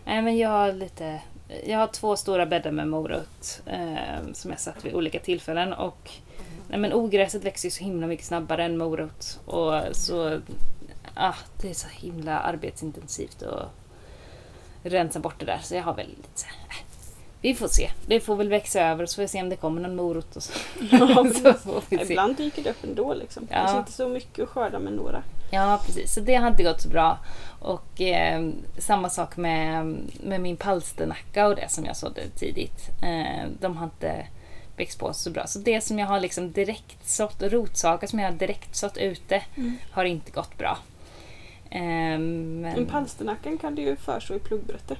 [0.05, 1.21] Nej, men jag har lite...
[1.67, 5.73] Jag har två stora bäddar med morot eh, som jag satt vid olika tillfällen.
[5.73, 6.11] Och
[6.69, 9.41] nej, men ogräset växer ju så himla mycket snabbare än morot.
[9.45, 10.41] Och så...
[11.15, 13.69] Ah, det är så himla arbetsintensivt att
[14.83, 15.59] rensa bort det där.
[15.63, 16.85] Så jag har väl lite så här, äh,
[17.41, 17.91] Vi får se.
[18.07, 20.37] Det får väl växa över så får vi se om det kommer någon morot.
[20.37, 20.53] Och så.
[21.63, 22.05] så vi se.
[22.05, 23.47] Ibland dyker det upp ändå liksom.
[23.51, 23.57] Ja.
[23.57, 25.23] Kanske inte så mycket att skörda men några.
[25.51, 26.13] Ja, precis.
[26.15, 27.19] Så det har inte gått så bra.
[27.59, 32.89] Och eh, samma sak med, med min palsternacka och det som jag sådde tidigt.
[33.03, 34.27] Eh, de har inte
[34.77, 35.47] växt på så bra.
[35.47, 39.43] Så det som jag har liksom direkt sått, rotsaker som jag har direkt sått ute
[39.91, 40.79] har inte gått bra.
[41.71, 44.97] Eh, men, Men palsternacken kan du ju förså i pluggbrätte.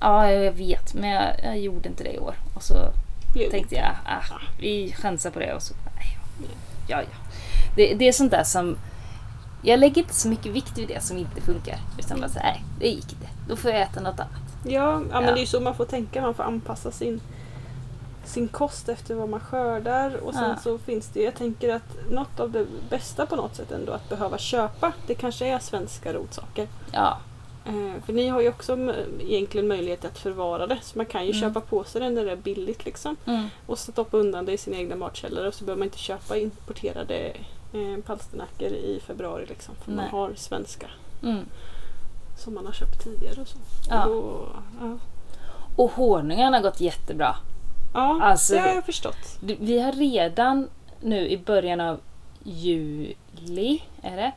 [0.00, 0.94] ja, jag vet.
[0.94, 2.34] Men jag, jag gjorde inte det i år.
[2.54, 2.74] Och så
[3.32, 6.18] Blev tänkte jag, ah, vi chansar på det och så, nej,
[6.88, 7.18] ja, ja.
[7.76, 8.78] Det, det är sånt där som,
[9.62, 11.78] jag lägger inte så mycket vikt vid det som inte funkar.
[11.98, 13.28] Utan bara så här, nej, det gick inte.
[13.48, 14.30] Då får jag äta något annat.
[14.64, 15.32] Ja, ja, men Ja.
[15.32, 16.22] det är ju så man får tänka.
[16.22, 17.20] Man får anpassa sin,
[18.24, 20.16] sin kost efter vad man skördar.
[20.16, 20.56] Och sen Ja.
[20.62, 24.08] så finns det, jag tänker att något av det bästa på något sätt ändå att
[24.08, 24.92] behöva köpa.
[25.06, 26.68] Det kanske är svenska rotsaker.
[26.92, 27.18] Ja,
[27.68, 30.78] Eh, för ni har ju också egentligen möjlighet att förvara det.
[30.82, 31.40] Så man kan ju Mm.
[31.40, 33.16] köpa på sig det när det är billigt liksom.
[33.24, 35.48] mm, Och stoppa undan det i sina egna matkällare.
[35.48, 37.32] Och så behöver man inte köpa importerade
[37.72, 39.74] eh, palsternackor i februari liksom.
[39.74, 40.10] För man Nej.
[40.12, 40.86] har svenska
[41.22, 41.44] mm.
[42.38, 43.58] som man har köpt tidigare och så.
[43.90, 44.04] Ja.
[44.04, 44.48] Och då,
[44.80, 44.98] ja.
[45.76, 47.36] Och honungen har gått jättebra.
[47.94, 49.38] ja Alltså- det har jag förstått.
[49.40, 50.68] Vi har redan
[51.00, 52.00] nu i början av
[52.42, 54.32] juli, är det?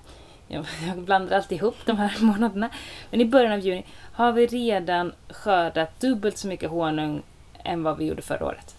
[0.47, 2.69] Jag, jag blandar alltid ihop de här månaderna.
[3.11, 7.21] Men i början av juni har vi redan skördat dubbelt så mycket honung
[7.63, 8.75] än vad vi gjorde förra året.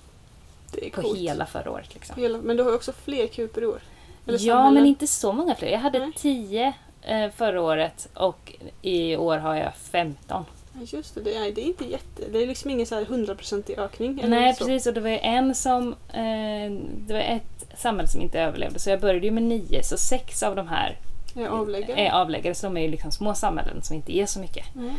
[0.73, 1.19] Det är På coolt.
[1.19, 1.95] hela förra året.
[1.95, 2.17] Liksom.
[2.17, 3.81] Hela, men du har också fler kupor i år.
[4.27, 4.75] Eller Ja, samhällen.
[4.75, 5.69] men inte så många fler.
[5.69, 6.13] Jag hade Nej.
[6.17, 8.53] 10 eh, förra året och
[8.83, 10.45] i år har jag 15.
[10.73, 12.23] Ja, Just det, det är, det är inte jätte...
[12.33, 14.19] Det är liksom ingen så här hundraprocentig ökning.
[14.21, 14.87] eller Nej, precis.
[14.87, 15.93] Och det var ju en som...
[16.13, 16.73] Eh,
[17.07, 18.79] det var ett samhälle som inte överlevde.
[18.79, 19.83] Så jag började ju med nio.
[19.83, 20.97] Så sex av de här
[21.35, 21.97] Jag avlägger.
[21.97, 22.55] är avläggare.
[22.55, 24.75] Så de är ju liksom små samhällen som inte ger så mycket.
[24.75, 24.95] Mm.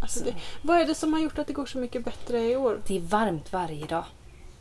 [0.00, 0.24] Alltså Så.
[0.24, 2.78] det, vad är det som har gjort att det går så mycket bättre i år?
[2.86, 4.04] Det är varmt varje dag.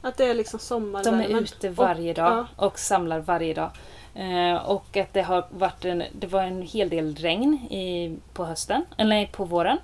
[0.02, 1.22] Att det är liksom De sommarvärmen?
[1.36, 2.66] är ute varje dag ja.
[2.66, 3.72] och samlar varje dag.
[4.20, 8.46] Eh, och att det har varit en, det var en hel del regn i, på
[8.46, 9.78] hösten, eller på våren.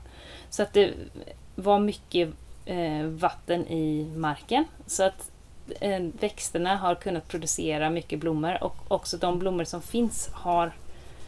[0.49, 0.93] Så att det
[1.55, 2.29] var mycket
[2.65, 4.65] eh, vatten i marken.
[4.87, 5.31] Så att
[5.79, 10.71] eh, växterna har kunnat producera mycket blommor och också de blommor som finns har,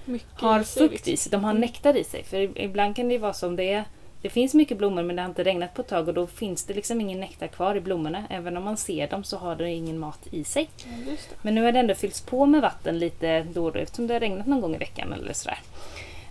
[0.06, 1.32] Mycket har fukt i sig.
[1.32, 2.24] De har nektar i sig.
[2.24, 3.86] För ibland kan det vara som det är.
[4.22, 6.64] Det finns mycket blommor men det har inte regnat på ett tag och då finns
[6.64, 8.24] det liksom ingen nektar kvar i blommorna.
[8.30, 10.70] Även om man ser dem så har det ingen mat i sig.
[10.78, 11.16] Ja.
[11.42, 14.14] Men nu har det ändå fyllts på med vatten lite då och då eftersom det
[14.14, 15.60] har regnat någon gång i veckan eller sådär.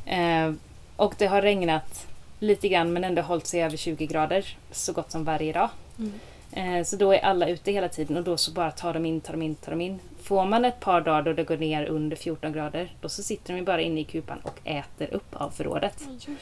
[0.06, 0.52] Eh,
[0.96, 2.06] och det har regnat
[2.38, 5.68] lite grann men ändå hållit sig över 20 grader så gott som varje dag.
[5.98, 6.12] Mm.
[6.52, 9.20] Eh, så då är alla ute hela tiden och då så bara tar de in,
[9.20, 9.98] tar de in, tar de in.
[10.22, 13.52] Får man ett par dagar då det går ner under 14 grader då så sitter
[13.52, 16.08] de ju bara inne i kupan och äter upp av förrådet.
[16.26, 16.32] Ja.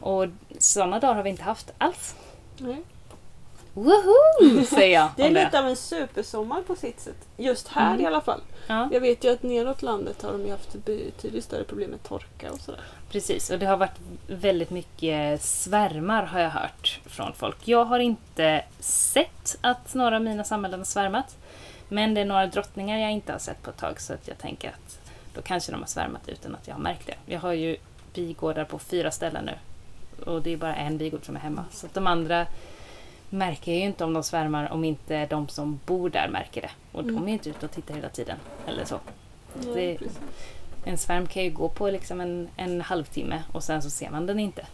[0.00, 0.26] Och
[0.58, 2.14] sådana dagar har vi inte haft alls.
[2.58, 2.82] Nej.
[3.74, 4.64] Woho!
[4.66, 5.44] Säger jag Det är om det.
[5.44, 7.28] lite av en supersommar på sitt sätt.
[7.36, 8.00] Just här Mm.
[8.00, 8.40] i alla fall.
[8.66, 8.88] Ja.
[8.92, 12.52] Jag vet ju att neråt landet har de ju haft betydligt större problem med torka
[12.52, 12.80] och sådär.
[13.10, 17.56] Precis, och det har varit väldigt mycket svärmar har jag hört från folk.
[17.68, 21.36] Jag har inte sett att några av mina samhällen har svärmat.
[21.88, 24.38] Men det är några drottningar jag inte har sett på ett tag så att jag
[24.38, 24.98] tänker att
[25.34, 27.14] då kanske de har svärmat utan att jag har märkt det.
[27.32, 27.76] Jag har ju
[28.14, 29.52] bigårdar på fyra ställen nu.
[30.18, 31.64] Och det är bara en bigård som är hemma.
[31.70, 32.46] Så att de andra
[33.30, 36.70] märker ju inte om de svärmar om inte de som bor där märker det.
[36.92, 37.22] Och de Mm.
[37.22, 38.36] är ju inte ute och tittar hela tiden.
[38.66, 38.98] Eller så.
[39.74, 40.90] Nej, Det-.
[40.90, 44.26] En svärm kan ju gå på liksom en, en halvtimme och sen så ser man
[44.26, 44.66] den inte.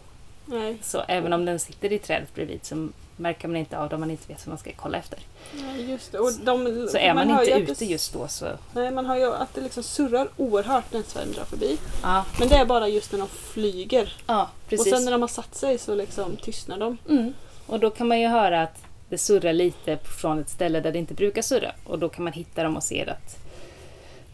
[0.45, 0.77] Nej.
[0.81, 3.99] Så även om den sitter i trädet bredvid så märker man inte av det om
[4.01, 5.19] man inte vet vad man ska kolla efter.
[5.53, 6.19] Ja, just det.
[6.19, 8.47] Och de, Så är man, hör inte ute det, just då så...
[8.73, 11.77] Nej, man har ju att det liksom surrar oerhört när en svärm drar förbi.
[12.03, 14.13] Ja, Men det är bara just när de flyger.
[14.27, 14.87] ja precis.
[14.93, 16.97] Och sen när de har satt sig så liksom tystnar de.
[17.09, 17.33] Mm.
[17.65, 18.77] Och då kan man ju höra att
[19.09, 21.71] det surrar lite från ett ställe där det inte brukar surra.
[21.83, 23.37] Och då kan man hitta dem och se att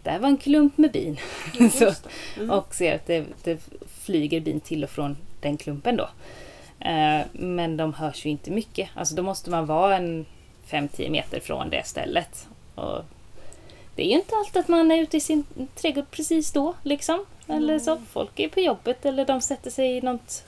[0.03, 1.17] där var en klump med bin.
[2.37, 2.49] Mm.
[2.51, 3.57] och ser att det, det
[4.01, 6.09] flyger bin till och från den klumpen då.
[6.81, 8.89] Eh, men de hörs ju inte mycket.
[8.95, 10.25] Alltså då måste man vara en
[10.69, 12.47] 5-10 meter från det stället.
[12.75, 13.01] Och
[13.95, 15.43] det är ju inte alltid att man är ute i sin
[15.75, 17.25] trädgård precis då liksom.
[17.47, 18.01] Eller så.
[18.11, 20.43] Folk är på jobbet eller de sätter sig i något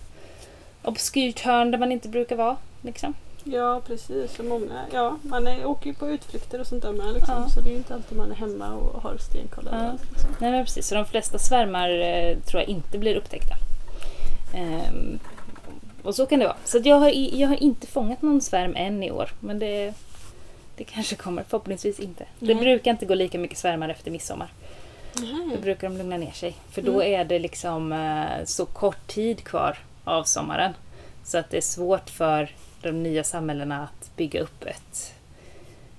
[0.84, 2.58] obskyrt hörn där man inte brukar vara.
[2.82, 3.14] Liksom.
[3.44, 7.14] Ja precis, och många, ja, man är, åker ju på utflykter och sånt där med
[7.14, 7.50] liksom, Ja.
[7.50, 9.92] så det är ju inte alltid man är hemma och har stenkoll Ja.
[10.12, 10.30] Liksom.
[10.40, 13.56] Nej men precis, så de flesta svärmar eh, tror jag inte blir upptäckta.
[14.56, 15.20] Ehm,
[16.04, 16.58] och så kan det vara.
[16.66, 19.30] Så jag, har, jag har inte fångat någon svärm än i år.
[19.40, 19.94] Men det,
[20.78, 22.26] det kanske kommer, förhoppningsvis inte.
[22.40, 24.48] Det brukar inte gå lika mycket svärmar efter midsommar.
[25.14, 25.58] Då Nej.
[25.62, 26.56] brukar de lugna ner sig.
[26.72, 27.14] För då Mm.
[27.22, 30.74] är det liksom eh, så kort tid kvar av sommaren.
[31.24, 35.14] Så att det är svårt för de nya samhällena att bygga upp ett,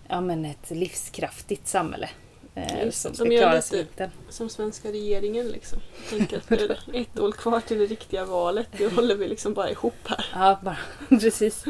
[0.08, 2.08] ja, men ett livskraftigt samhälle.
[2.54, 4.10] Eh, som ska de klara lite-.
[4.28, 5.78] Som svenska regeringen liksom.
[6.10, 8.68] Tänker att det är ett år kvar till det riktiga valet.
[8.78, 10.26] Det håller vi liksom bara ihop här.
[10.34, 10.78] Ja, bara,
[11.20, 11.64] precis.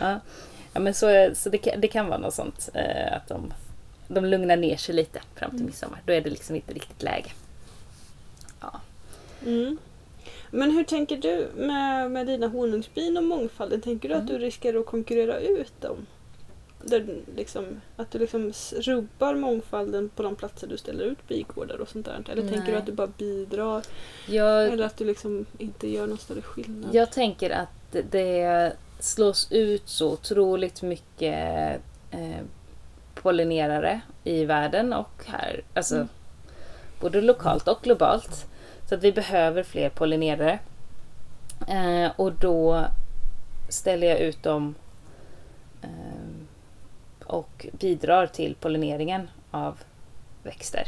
[0.00, 0.20] Ja.
[0.72, 2.68] Ja, men så, så det, kan, det kan vara något sånt.
[2.74, 3.52] Eh, att de,
[4.08, 6.02] de lugnar ner sig lite fram till midsommar.
[6.06, 7.30] Då är det liksom inte riktigt läge.
[8.60, 8.80] Ja.
[9.46, 9.78] Mm.
[10.50, 13.80] Men hur tänker du med, med dina honungsbin och mångfalden?
[13.80, 14.32] Tänker du att Mm.
[14.32, 16.06] du riskerar att konkurrera ut dem?
[16.82, 17.06] Där,
[17.36, 22.06] liksom, att du liksom rubbar mångfalden på de platser du ställer ut bigårdar och sånt
[22.06, 22.24] där?
[22.32, 22.76] Eller tänker du Nej.
[22.76, 23.82] att du bara bidrar?
[24.26, 26.94] Jag, Eller att du liksom inte gör någon större skillnad?
[26.94, 32.40] jag tänker att det slås ut så otroligt mycket eh,
[33.14, 35.62] pollinerare i världen och här.
[35.74, 36.08] Alltså Mm.
[37.00, 38.46] både lokalt och globalt.
[38.88, 40.58] Så att vi behöver fler pollinerare.
[41.68, 42.84] Eh, och då
[43.68, 44.74] ställer jag ut dem
[45.82, 45.88] eh,
[47.28, 49.78] och bidrar till pollineringen av
[50.42, 50.84] växter.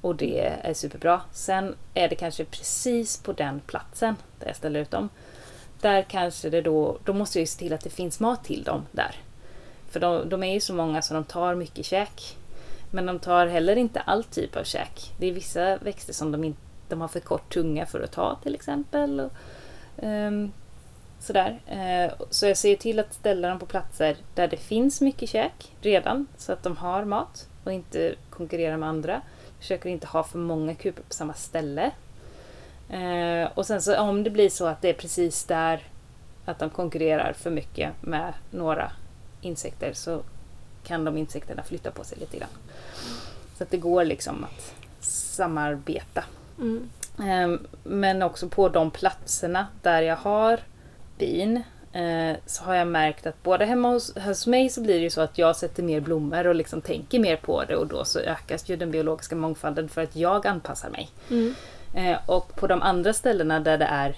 [0.00, 1.20] Och det är superbra.
[1.32, 5.08] Sen är det kanske precis på den platsen där jag ställer ut dem.
[5.80, 8.62] Där kanske det då, då måste jag ju se till att det finns mat till
[8.62, 9.14] dem där.
[9.90, 12.36] För de, de är ju så många så de tar mycket käk.
[12.90, 15.12] Men de tar heller inte all typ av käk.
[15.18, 16.56] Det är vissa växter som de, in,
[16.88, 19.20] de har för kort tunga för att ta till exempel.
[19.20, 19.32] Och,
[19.96, 20.52] um,
[21.24, 21.60] sådär.
[21.66, 25.72] Eh, så jag ser till att ställa dem på platser där det finns mycket käk
[25.80, 26.26] redan.
[26.36, 29.20] Så att de har mat och inte konkurrerar med andra.
[29.58, 31.90] Försöker inte ha för många kupor på samma ställe.
[32.90, 35.82] Eh, och sen så om det blir så att det är precis där
[36.44, 38.92] att de konkurrerar för mycket med några
[39.40, 40.22] insekter så
[40.84, 42.48] kan de insekterna flytta på sig lite grann.
[43.58, 46.24] Så att det går liksom att samarbeta.
[46.58, 46.90] Mm.
[47.22, 50.60] Ehm, Men också på de platserna där jag har
[51.18, 51.62] bin
[51.92, 55.10] eh, så har jag märkt att både hemma hos, hos mig så blir det ju
[55.10, 58.18] så att jag sätter mer blommor och liksom tänker mer på det och då så
[58.18, 61.10] ökas ju den biologiska mångfalden för att jag anpassar mig.
[61.30, 61.54] Mm.
[61.94, 64.14] Eh, Och på de andra ställena där det är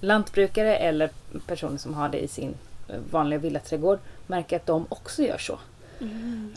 [0.00, 1.10] lantbrukare eller
[1.46, 2.54] personer som har det i sin
[2.88, 5.58] eh, vanliga villaträdgård märker jag att de också gör så.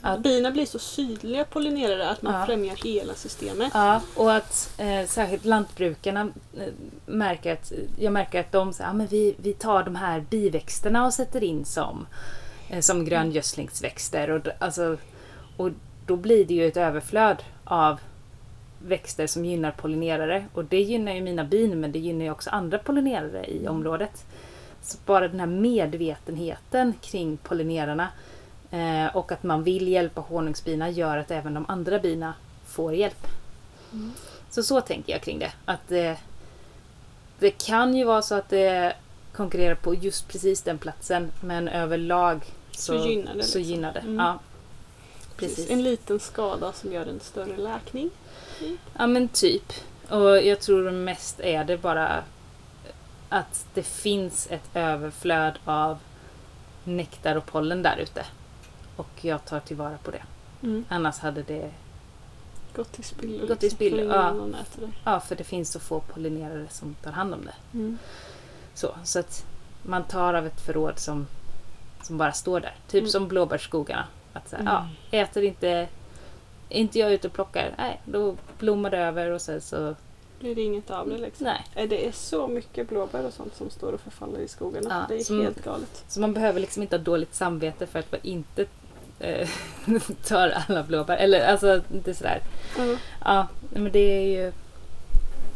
[0.02, 2.46] Att- Bina blir så sydliga pollinerare att man Ja.
[2.46, 3.72] främjar hela systemet.
[3.74, 6.22] Ja, och att eh, särskilt lantbrukarna
[6.58, 6.64] eh,
[7.06, 11.14] märker att, jag märker att de säger, men vi, vi tar de här biväxterna och
[11.14, 12.06] sätter in som,
[12.70, 14.30] eh, som gröngödslingsväxter.
[14.30, 14.98] Och, d- alltså,
[15.58, 15.70] och
[16.06, 18.00] då blir det ju ett överflöd av
[18.82, 20.46] växter som gynnar pollinerare.
[20.54, 24.26] Och det gynnar ju mina bin men det gynnar ju också andra pollinerare i området.
[24.82, 28.08] Så bara den här medvetenheten kring pollinerarna
[28.72, 32.34] eh, och att man vill hjälpa honungsbina gör att även de andra bina
[32.68, 33.28] får hjälp.
[34.50, 35.52] Så så tänker jag kring det.
[35.66, 36.18] Att det,
[37.40, 38.94] det kan ju vara så att det
[39.34, 42.42] konkurrerar på just precis den platsen men överlag
[42.72, 43.62] så, Så gynnar det Så liksom.
[43.62, 44.00] gynnar det.
[44.00, 44.18] Mm.
[44.18, 44.40] Ja,
[45.38, 45.70] precis.
[45.70, 48.10] En liten skada som gör en större läkning.
[48.98, 49.74] Ja men typ.
[50.10, 52.24] Och jag tror mest är det bara
[53.30, 55.98] att det finns ett överflöd av
[56.84, 58.26] nektar och pollen där ute.
[59.00, 60.24] Och jag tar tillvara på det.
[60.64, 60.86] Mm.
[60.90, 61.72] Annars hade det...
[62.76, 63.48] Gått till spillo.
[63.48, 64.36] Gått till spillo, ja.
[65.06, 67.78] Ja, för det finns så få pollinerare som tar hand om det.
[67.78, 67.98] Mm.
[68.74, 69.46] Så, så att
[69.84, 71.28] man tar av ett förråd som,
[72.04, 72.76] som bara står där.
[72.88, 73.10] Typ Mm.
[73.10, 74.06] som blåbärsskogarna.
[74.34, 74.74] Att så här, Mm.
[75.12, 75.88] ja, äter inte,
[76.70, 79.96] inte jag ute och plockar, nej, då blommar det över och sen så
[80.40, 81.46] blir det inget av det liksom.
[81.76, 81.88] Nej.
[81.88, 84.88] Det är så mycket blåbär och sånt som står och förfaller i skogarna.
[85.10, 86.04] Ja, det är helt galet.
[86.08, 88.66] Så man behöver liksom inte ha dåligt samvete för att man inte
[89.20, 89.50] eh,
[90.28, 91.18] tar alla blåbär.
[91.18, 92.42] Eller alltså, inte sådär.
[92.78, 92.84] Ja.
[93.26, 94.52] Ja, men det är ju...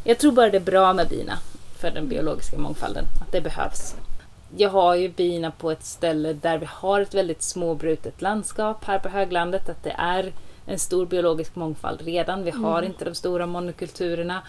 [0.03, 1.37] Jag tror bara det är bra med bina
[1.79, 3.05] för den biologiska mångfalden.
[3.21, 3.95] Att det behövs.
[4.57, 8.99] Jag har ju bina på ett ställe där vi har ett väldigt småbrutet landskap här
[8.99, 9.69] på höglandet.
[9.69, 10.33] Att det är
[10.65, 12.43] en stor biologisk mångfald redan.
[12.43, 12.91] Vi har Mm.
[12.91, 14.41] inte de stora monokulturerna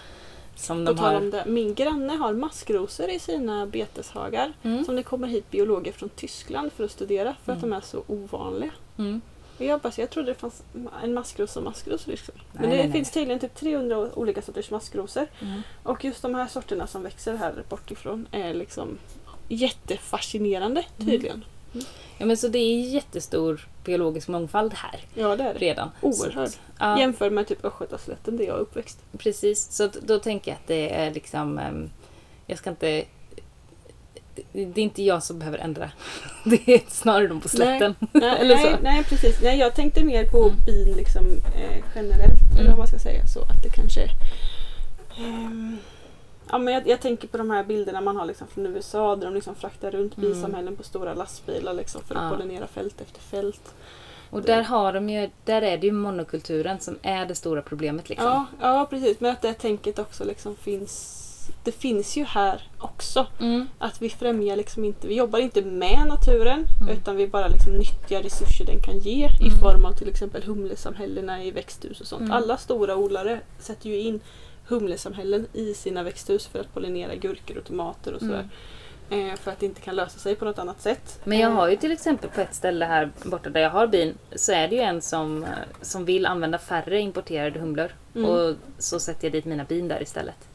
[0.56, 1.20] som de har.
[1.20, 4.52] det, min granne har maskrosor i sina beteshagar.
[4.62, 4.84] Mm.
[4.84, 7.70] Som det kommer hit biologer från Tyskland för att studera för att Mm.
[7.70, 8.70] de är så ovanliga.
[8.98, 9.20] Mm.
[9.58, 10.62] Och jag, bara, jag trodde det fanns
[11.02, 12.06] en maskros som maskros.
[12.06, 12.34] Liksom.
[12.52, 12.92] Men Nej, det nej, nej.
[12.92, 15.26] finns tydligen typ 300 olika sorters maskrosor.
[15.40, 15.62] Mm.
[15.82, 18.98] Och just de här sorterna som växer här bortifrån är liksom
[19.48, 21.44] jättefascinerande tydligen.
[22.18, 25.60] Ja, men så det är jättestor biologisk mångfald här Ja det är det.
[25.60, 25.90] redan.
[26.00, 26.50] Oerhört.
[26.50, 26.98] Så ja.
[26.98, 28.98] Jämför med typ Östgötaslätten där jag är uppväxt.
[29.18, 31.58] Precis, så då tänker jag att det är liksom...
[31.58, 31.90] ehm,
[32.46, 33.04] jag ska inte...
[34.34, 35.90] Det, det är inte jag som behöver ändra.
[36.44, 37.94] Det är snarare de på slätten.
[38.12, 38.82] Nej, Eller nej, så.
[38.82, 39.40] nej precis.
[39.42, 40.56] Nej, jag tänkte mer på Mm.
[40.66, 41.24] bin liksom,
[41.56, 42.40] eh, generellt.
[42.52, 42.70] Eller Mm.
[42.70, 43.26] vad man ska säga.
[43.26, 44.08] Så att det kanske...
[45.18, 45.78] ehm,
[46.50, 49.24] ja, men jag, jag tänker på de här bilderna man har liksom från USA där
[49.26, 50.30] de liksom fraktar runt Mm.
[50.30, 52.36] bisamhällen på stora lastbilar liksom, för att Ja.
[52.36, 53.74] pollinera fält efter fält.
[54.30, 58.08] Och där, har de ju, där är det ju monokulturen som är det stora problemet.
[58.08, 58.26] Liksom.
[58.26, 59.20] Ja, ja, precis.
[59.20, 61.20] Men att det tänket också liksom finns...
[61.62, 63.26] Det finns ju här också.
[63.40, 63.68] Mm.
[63.78, 66.94] Att vi främjar liksom inte, vi jobbar inte med naturen Mm.
[66.96, 69.58] utan vi bara liksom nyttjar resurser den kan ge i Mm.
[69.60, 72.20] form av till exempel humlesamhällena i växthus och sånt.
[72.22, 72.32] Mm.
[72.32, 74.20] Alla stora odlare sätter ju in
[74.68, 78.48] humlesamhällen i sina växthus för att pollinera gurkor och tomater och sådär.
[79.10, 81.20] Eh, för att det inte kan lösa sig på något annat sätt.
[81.24, 83.86] Men jag Eh, har ju till exempel på ett ställe här borta där jag har
[83.86, 85.48] bin så är det ju en som, eh,
[85.82, 87.92] som vill använda färre importerade humlor.
[88.14, 88.30] Mm.
[88.30, 90.48] Och så sätter jag dit mina bin där istället.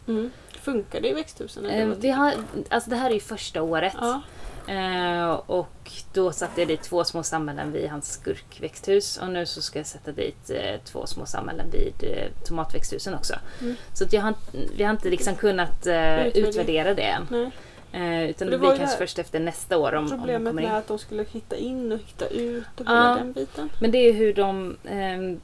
[0.61, 1.65] Funkar det i växthusen?
[1.65, 2.33] eller Eh, vi har,
[2.69, 3.93] alltså det här är ju första året.
[4.01, 4.21] Ja.
[4.67, 9.17] Eh, och då satte jag dit två små samhällen vid hans gurkväxthus.
[9.17, 13.33] Och nu så ska jag sätta dit eh, två små samhällen vid eh, tomatväxthusen också.
[13.61, 13.75] Mm.
[13.93, 14.33] Så jag har,
[14.77, 16.93] vi har inte liksom kunnat eh, Utvärdera.
[16.93, 17.27] det än.
[17.31, 17.51] Nej.
[17.91, 20.61] Eh, utan Det det, blir kanske det- först efter nästa år om, om Problemet kommer
[20.61, 20.67] in.
[20.69, 22.91] med att de skulle hitta in och hitta ut och Ja.
[22.91, 23.69] hela den biten.
[23.81, 24.77] Men det är hur de...
[24.89, 25.39] ehm,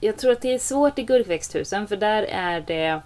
[0.00, 3.00] jag tror att det är svårt i gurkväxthusen för där är det...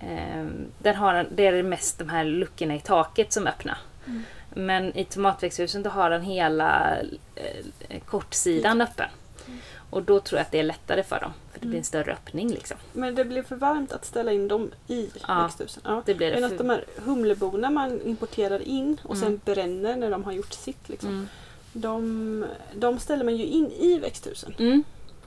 [0.00, 3.78] ehm, där har det är mest de här luckorna i taket som är öppna.
[4.06, 4.22] Mm.
[4.54, 6.96] Men i tomatväxthusen då har han hela
[7.34, 9.08] eh, kortsidan öppen.
[9.90, 11.32] Och då tror jag att det är lättare för dem.
[11.52, 12.76] För det blir en större öppning liksom.
[12.92, 15.42] Men det blir för varmt att ställa in dem i Ja.
[15.42, 15.82] växthusen.
[15.86, 16.02] Ja.
[16.06, 16.34] Det blir det.
[16.34, 19.28] Medan För, de här humleborna man importerar in och Mm.
[19.28, 20.88] sen bränner när de har gjort sitt.
[20.88, 21.28] Liksom, mm.
[21.72, 24.54] de, de ställer man ju in i växthusen.
[24.58, 24.82] Mm.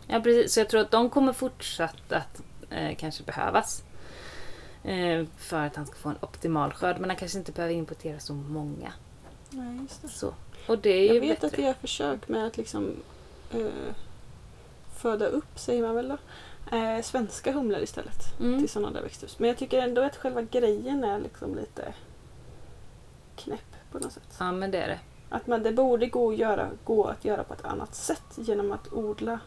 [0.08, 0.54] Ja, precis.
[0.54, 3.84] Så jag tror att de kommer fortsatt att eh, kanske behövas.
[4.84, 7.00] Eh, för att han ska få en optimal skörd.
[7.00, 8.94] Men han kanske inte behöver importera så många.
[9.50, 10.08] Nej, just det.
[10.08, 10.34] Så.
[10.68, 11.48] Och det är Jag vet bättre.
[11.48, 12.92] att vi gör försök med att liksom
[13.52, 13.94] eh,
[14.96, 16.18] föda upp, säger man väl då,
[16.78, 18.60] eh, svenska humlor istället Mm.
[18.60, 19.40] till sådana där växthus.
[19.40, 21.94] Men jag tycker ändå att själva grejen är liksom lite
[23.36, 24.36] knäpp på något sätt.
[24.40, 25.00] Ja, men det är det.
[25.30, 28.72] Att man, det borde gå att, göra, gå att göra på ett annat sätt genom
[28.72, 29.40] att odla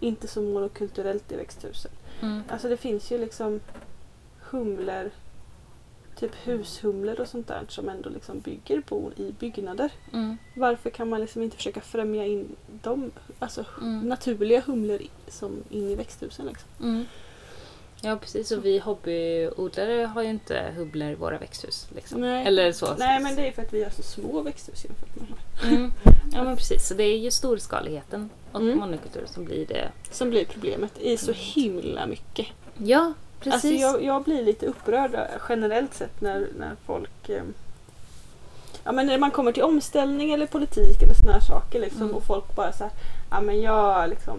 [0.00, 1.90] inte så monokulturellt i växthusen.
[2.20, 2.42] Mm.
[2.48, 3.60] Alltså det finns ju liksom
[4.50, 5.10] humlor,
[6.16, 9.90] typ hushumlor och sånt där som ändå liksom bygger bon i byggnader.
[10.12, 10.36] Mm.
[10.56, 14.08] Varför kan man liksom inte försöka främja in de alltså, Mm.
[14.08, 14.98] naturliga humlor
[15.28, 16.46] som in i växthusen?
[16.46, 16.68] Liksom?
[16.82, 17.04] Mm.
[18.02, 18.50] Ja, precis.
[18.50, 21.88] Och vi hobbyodlare har ju inte humlor i våra växthus.
[21.94, 22.20] Liksom.
[22.20, 22.46] Nej.
[22.46, 22.94] Eller så.
[22.98, 25.28] Nej men det är för att vi har så små växthus jämfört med.
[25.72, 25.90] Mm.
[26.32, 26.88] Ja, men precis.
[26.88, 28.78] Så det är ju storskaligheten och Mm.
[28.78, 29.90] monokultur som blir det.
[30.10, 32.46] Som blir problemet i så himla mycket.
[32.78, 33.54] Ja, precis.
[33.54, 37.42] Alltså jag, jag blir lite upprörd eh, generellt sett när, när folk eh,
[38.84, 42.14] Ja men när man kommer till omställning eller politik eller såna här saker liksom, Mm.
[42.14, 42.92] och folk bara så här,
[43.30, 44.38] ja men jag liksom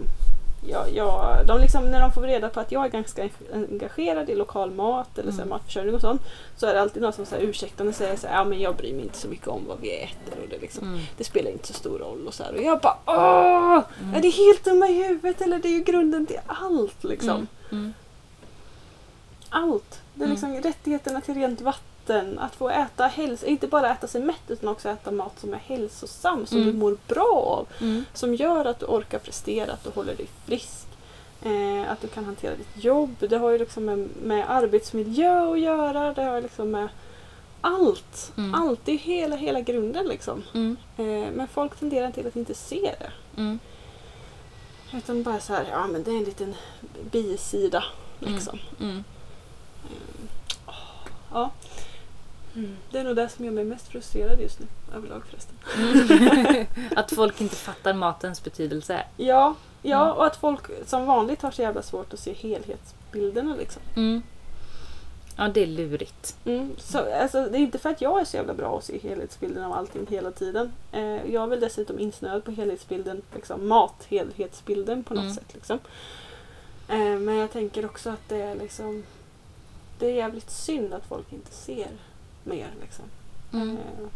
[0.68, 4.34] jag, jag, de liksom, när de får reda på att jag är ganska engagerad i
[4.34, 5.48] lokal mat eller så här, Mm.
[5.48, 6.22] matförsörjning och sånt
[6.56, 8.76] så är det alltid någon som så här, ursäktande säger så här, ja men jag
[8.76, 11.00] bryr mig inte så mycket om vad vi äter och det, liksom, Mm.
[11.16, 12.54] det spelar inte så stor roll och så här.
[12.54, 13.82] Och jag bara åh!
[14.02, 14.14] Mm.
[14.14, 17.46] Är det helt dumma i huvudet eller det är ju grunden till allt liksom.
[17.72, 17.94] Mm.
[19.54, 19.64] Mm.
[19.72, 20.00] Allt.
[20.14, 20.30] Det är Mm.
[20.30, 24.68] liksom rättigheterna till rent vatten, att få äta häls inte bara äta sig mätt utan
[24.68, 26.72] också äta mat som är hälsosam, som Mm.
[26.72, 27.66] du mår bra av.
[27.80, 28.04] Mm.
[28.14, 30.86] Som gör att du orkar prestera, att du håller dig frisk.
[31.42, 33.14] Eh, att du kan hantera ditt jobb.
[33.18, 36.14] Det har ju liksom med, med arbetsmiljö att göra.
[36.14, 36.88] Det har liksom med
[37.60, 38.32] allt.
[38.36, 38.54] Mm.
[38.54, 38.80] Allt.
[38.84, 40.42] Det är hela, hela grunden liksom.
[40.54, 40.76] Mm.
[40.96, 43.12] Eh, men folk tenderar till att inte se det.
[43.40, 43.58] Mm.
[44.94, 46.54] Utan bara så här, ja men det är en liten
[47.10, 47.84] bisida.
[48.18, 48.58] Liksom.
[48.80, 49.04] Mm.
[51.34, 51.50] Ja.
[52.54, 52.76] Mm.
[52.90, 55.56] Det är nog det som gör mig mest frustrerad just nu, överlag förresten.
[56.96, 59.04] att folk inte fattar matens betydelse.
[59.16, 60.16] Ja, ja Mm.
[60.16, 63.82] och att folk som vanligt har så jävla svårt att se helhetsbilderna liksom.
[63.96, 64.22] Mm.
[65.36, 66.36] Ja, det är lurigt.
[66.44, 68.98] Mm, så, alltså, det är inte för att jag är så jävla bra att se
[68.98, 70.72] helhetsbilden av allting hela tiden.
[70.92, 75.34] Eh, jag är väl dessutom insnöad på helhetsbilden, liksom, mat-helhetsbilden på något Mm.
[75.34, 75.54] sätt.
[75.54, 75.78] Liksom.
[76.88, 79.02] Eh, men jag tänker också att det är liksom
[80.02, 81.88] Det är jävligt synd att folk inte ser
[82.44, 82.68] mer.
[82.80, 83.04] Liksom.
[83.52, 83.70] Mm.
[83.76, 84.06] Eh,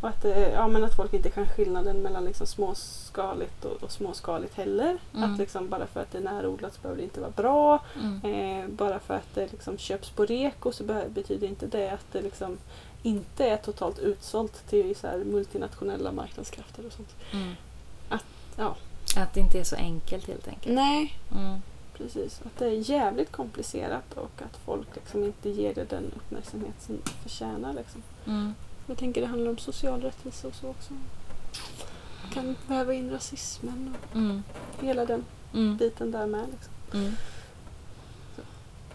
[0.00, 3.90] och att, det, ja, men att folk inte kan skillnaden mellan liksom småskaligt och, och
[3.92, 4.98] småskaligt heller.
[5.14, 5.32] Mm.
[5.32, 7.84] Att liksom bara för att det är närodlat behöver det inte vara bra.
[8.02, 8.24] Mm.
[8.62, 12.12] Eh, bara för att det liksom köps på reko så be- betyder inte det att
[12.12, 12.58] det liksom
[13.02, 17.14] inte är totalt utsålt till så här multinationella marknadskrafter och sånt.
[17.32, 17.52] Mm.
[18.56, 18.76] ja.
[19.16, 20.74] Att det inte är så enkelt helt enkelt.
[20.74, 21.58] Nej, Mm.
[21.96, 22.40] Precis.
[22.44, 26.96] Att det är jävligt komplicerat och att folk liksom inte ger det den uppmärksamhet som
[27.04, 27.72] det förtjänar.
[27.72, 28.02] Liksom.
[28.26, 28.54] Mm.
[28.86, 30.94] Jag tänker det handlar om social rättvisa och så också.
[32.32, 34.42] Kan väva in rasismen och Mm.
[34.80, 35.24] hela den
[35.54, 35.76] Mm.
[35.76, 36.46] biten där med.
[36.50, 36.72] Liksom.
[37.00, 37.12] Mm.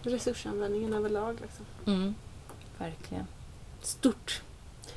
[0.02, 1.38] Resursanvändningen överlag.
[1.42, 1.64] Liksom.
[1.86, 2.14] Mm.
[2.78, 3.26] Verkligen.
[3.82, 4.42] Stort.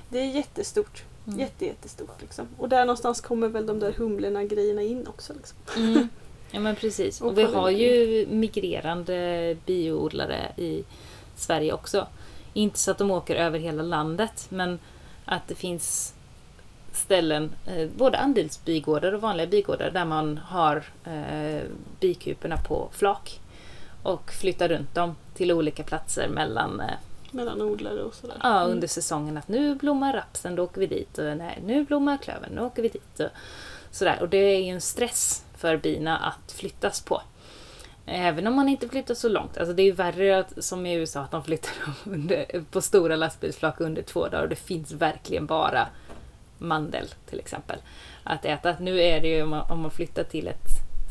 [0.10, 1.04] Det är jättestort.
[1.28, 1.40] Mm.
[1.40, 2.22] Jätte, jättestort.
[2.22, 2.48] Liksom.
[2.58, 5.34] Och där någonstans kommer väl de där humlorna grejerna in också.
[5.34, 5.58] Liksom.
[6.52, 7.22] Ja men precis.
[7.22, 10.84] Och Och vi har ju migrerande bioodlare i
[11.36, 12.08] Sverige också.
[12.54, 14.80] Inte så att de åker över hela landet men
[15.26, 16.14] att det finns
[16.94, 21.62] ställen, eh, både andelsbigårdar och vanliga bigårdar där man har eh,
[22.00, 23.40] bikuporna på flak
[24.04, 26.86] och flyttar runt dem till olika platser mellan eh,
[27.34, 28.38] Mellan odlare och sådär.
[28.44, 28.72] Ja, Mm.
[28.72, 31.18] under säsongen att nu blommar rapsen, då åker vi dit.
[31.18, 33.20] Och nej, nu blommar klövern, då åker vi dit.
[33.20, 33.30] Och
[33.92, 34.18] sådär.
[34.22, 37.22] Och det är ju en stress för bina att flyttas på.
[38.06, 39.58] Även om man inte flyttar så långt.
[39.58, 42.82] Alltså det är ju värre att, som i USA att de flyttar dem under, på
[42.82, 45.88] stora lastbilsflak under två dagar och det finns verkligen bara
[46.58, 47.78] mandel till exempel
[48.24, 48.76] att äta.
[48.80, 50.68] Nu är det ju om man, om man flyttar till ett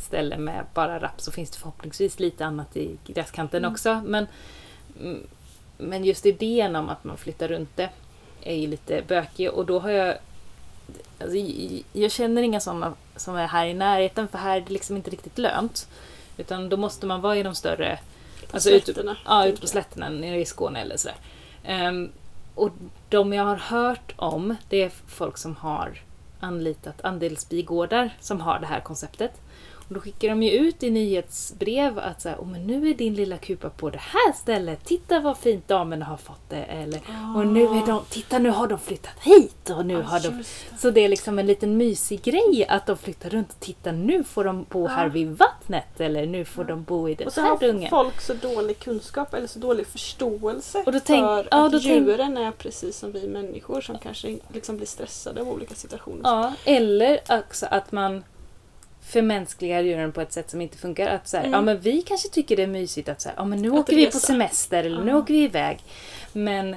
[0.06, 3.72] ställe med bara raps så finns det förhoppningsvis lite annat i gräskanten Mm.
[3.72, 4.02] också.
[4.04, 4.26] Men,
[5.00, 5.26] mm,
[5.78, 7.90] men just idén om att man flyttar runt det
[8.42, 10.14] är ju lite bökig och då har jag
[11.20, 11.36] alltså,
[11.92, 15.10] jag känner inga sådana som är här i närheten för här är det liksom inte
[15.10, 15.88] riktigt lönt.
[16.36, 17.98] Utan då måste man vara i de större
[18.52, 21.16] Alltså ute, Slätterna, ja, tänker ute på slätterna nere i Skåne eller sådär.
[21.64, 22.10] Ehm,
[22.54, 22.70] och
[23.08, 26.00] de jag har hört om, det är folk som har
[26.40, 29.32] anlitat andelsbigårdar som har det här konceptet.
[29.90, 32.94] Och då skickar de ju ut i nyhetsbrev att så här, oh, men nu är
[32.94, 34.84] din lilla kupa på det här stället.
[34.84, 36.56] Titta vad fint damerna har fått det.
[36.64, 37.00] Eller,
[37.36, 40.28] och nu är de, titta nu har de flyttat hit och nu Ja, har de
[40.28, 40.44] det.
[40.78, 44.24] så det är liksom en liten mysig grej att de flyttar runt och tittar nu
[44.24, 47.40] får de bo här vid vattnet eller nu får de bo i den Och så
[47.40, 47.90] här har dungen.
[47.90, 51.78] folk så dålig kunskap eller så dålig förståelse Och då tänk- för ja, att då
[51.80, 56.20] tänk- djuren är precis som vi människor som kanske liksom blir stressade av olika situationer.
[56.24, 58.24] Ja, eller också att man
[59.10, 61.08] förmänskligar djuren på ett sätt som inte funkar.
[61.08, 61.52] Att så här, Mm.
[61.54, 63.74] ja, men vi kanske tycker det är mysigt att så här, ja, men nu Att
[63.78, 65.78] åker vi på semester eller nu åker vi iväg.
[66.32, 66.76] Men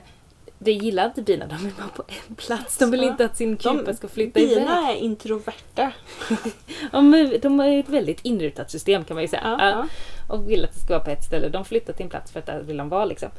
[0.60, 2.78] det gillar inte bina, de vill vara på en plats.
[2.78, 4.58] De vill inte att sin kupa ska flytta iväg.
[4.58, 5.92] Bina är introverta.
[6.92, 9.42] Ja, men de har ju ett väldigt inrutat system kan man ju säga.
[9.60, 9.88] Ja, Ja.
[10.36, 11.50] och vill att det ska vara på ett ställe.
[11.50, 13.06] De flyttar till en plats för att där vill de vara.
[13.06, 13.30] Liksom.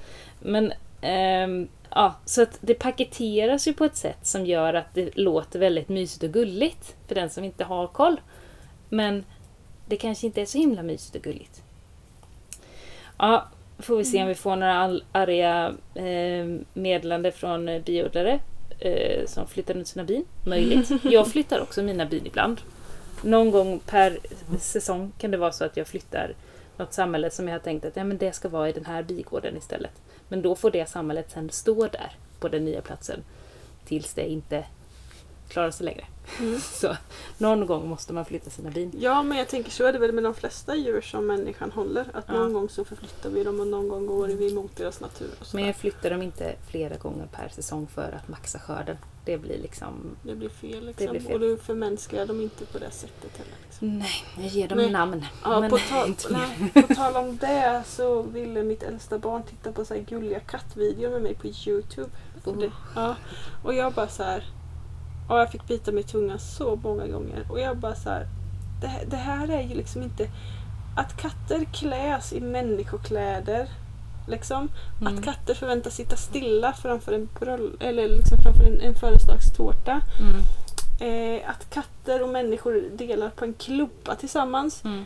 [0.41, 5.17] Men ehm, ja, så att det paketeras ju på ett sätt som gör att det
[5.19, 8.21] låter väldigt mysigt och gulligt för den som inte har koll.
[8.95, 9.25] Men
[9.87, 11.63] det kanske inte är så himla mysigt och gulligt.
[13.19, 18.41] Ja, får vi se om vi får några arga eh, meddelande från eh, biodlare
[18.79, 20.25] eh, som flyttar runt sina bin.
[20.47, 20.91] Möjligt.
[21.05, 22.61] Jag flyttar också mina bin ibland.
[23.23, 24.19] Någon gång per
[24.61, 26.35] säsong kan det vara så att jag flyttar
[26.77, 29.03] något samhälle som jag har tänkt att ja, men det ska vara i den här
[29.03, 30.03] bigården istället.
[30.29, 33.25] Men då får det samhället sen stå där på den nya platsen
[33.85, 34.65] tills det inte
[35.49, 36.05] klarar sig längre.
[36.41, 36.61] Mm.
[36.81, 36.97] Så
[37.39, 38.93] någon gång måste man flytta sina bin.
[38.99, 42.07] Ja, men jag tänker så är det väl med de flesta djur som människan håller.
[42.13, 42.35] Att Ja.
[42.35, 45.31] någon gång så förflyttar vi dem och någon gång går vi emot deras natur.
[45.55, 48.97] Men jag flyttar dem inte flera gånger per säsong för att maxa skörden.
[49.25, 50.17] Det blir liksom...
[50.23, 51.07] Det blir fel liksom.
[51.11, 51.33] blir fel.
[51.35, 53.55] Och du förmänskligar dem inte på det sättet heller.
[53.65, 53.99] Liksom.
[53.99, 54.91] Nej, jag ger dem Nej.
[54.91, 55.27] namn.
[55.45, 59.73] Ja, men på, tal, nej, på tal om det så ville mitt äldsta barn titta
[59.73, 62.11] på så här gulliga kattvideor med mig på Youtube.
[62.45, 62.59] Oh.
[62.59, 63.17] det, ja.
[63.65, 64.45] Och jag bara så här.
[65.29, 67.45] Och jag fick bita mig i tungan så många gånger.
[67.51, 68.27] Och jag bara så här.
[68.81, 70.29] Det, här- det här är ju liksom inte...
[70.97, 73.69] Att katter kläs i människokläder.
[74.29, 74.69] Liksom.
[75.01, 75.15] Mm.
[75.19, 80.01] Att katter förväntas sitta stilla framför en, bröll, eller liksom framför en, en födelsedagstårta.
[80.21, 80.41] Mm.
[81.01, 84.85] Eh, att katter och människor delar på en klubba tillsammans.
[84.85, 85.05] Mm.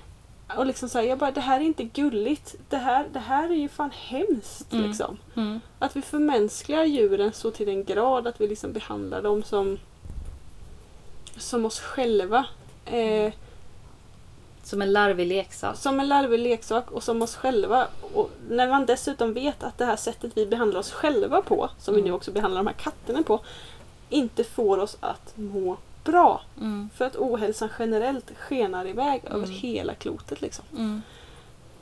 [0.56, 2.54] och liksom säga jag bara det här är inte gulligt.
[2.68, 4.86] Det här, det här är ju fan hemskt Mm.
[4.86, 5.16] liksom.
[5.36, 5.60] Mm.
[5.78, 9.78] Att vi förmänskligar djuren så till den grad att vi liksom behandlar dem som
[11.38, 12.46] som oss själva.
[12.84, 13.32] Eh,
[14.62, 15.76] Som en larvig leksak.
[15.76, 17.86] som en larvig leksak och som oss själva.
[18.14, 21.94] Och när man dessutom vet att det här sättet vi behandlar oss själva på, som
[21.94, 22.10] vi Mm.
[22.10, 23.40] nu också behandlar de här katterna på,
[24.08, 26.40] inte får oss att må bra.
[26.60, 26.90] Mm.
[26.94, 29.50] För att ohälsan generellt skenar iväg över Mm.
[29.50, 30.40] hela klotet.
[30.40, 30.64] Liksom.
[30.76, 31.02] Mm.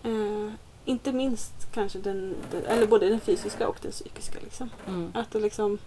[0.03, 0.53] Eh,
[0.85, 4.39] inte minst kanske den, den, eller både den fysiska och den psykiska.
[4.43, 4.71] Liksom.
[4.89, 5.13] Mm.
[5.15, 5.79] Att det liksom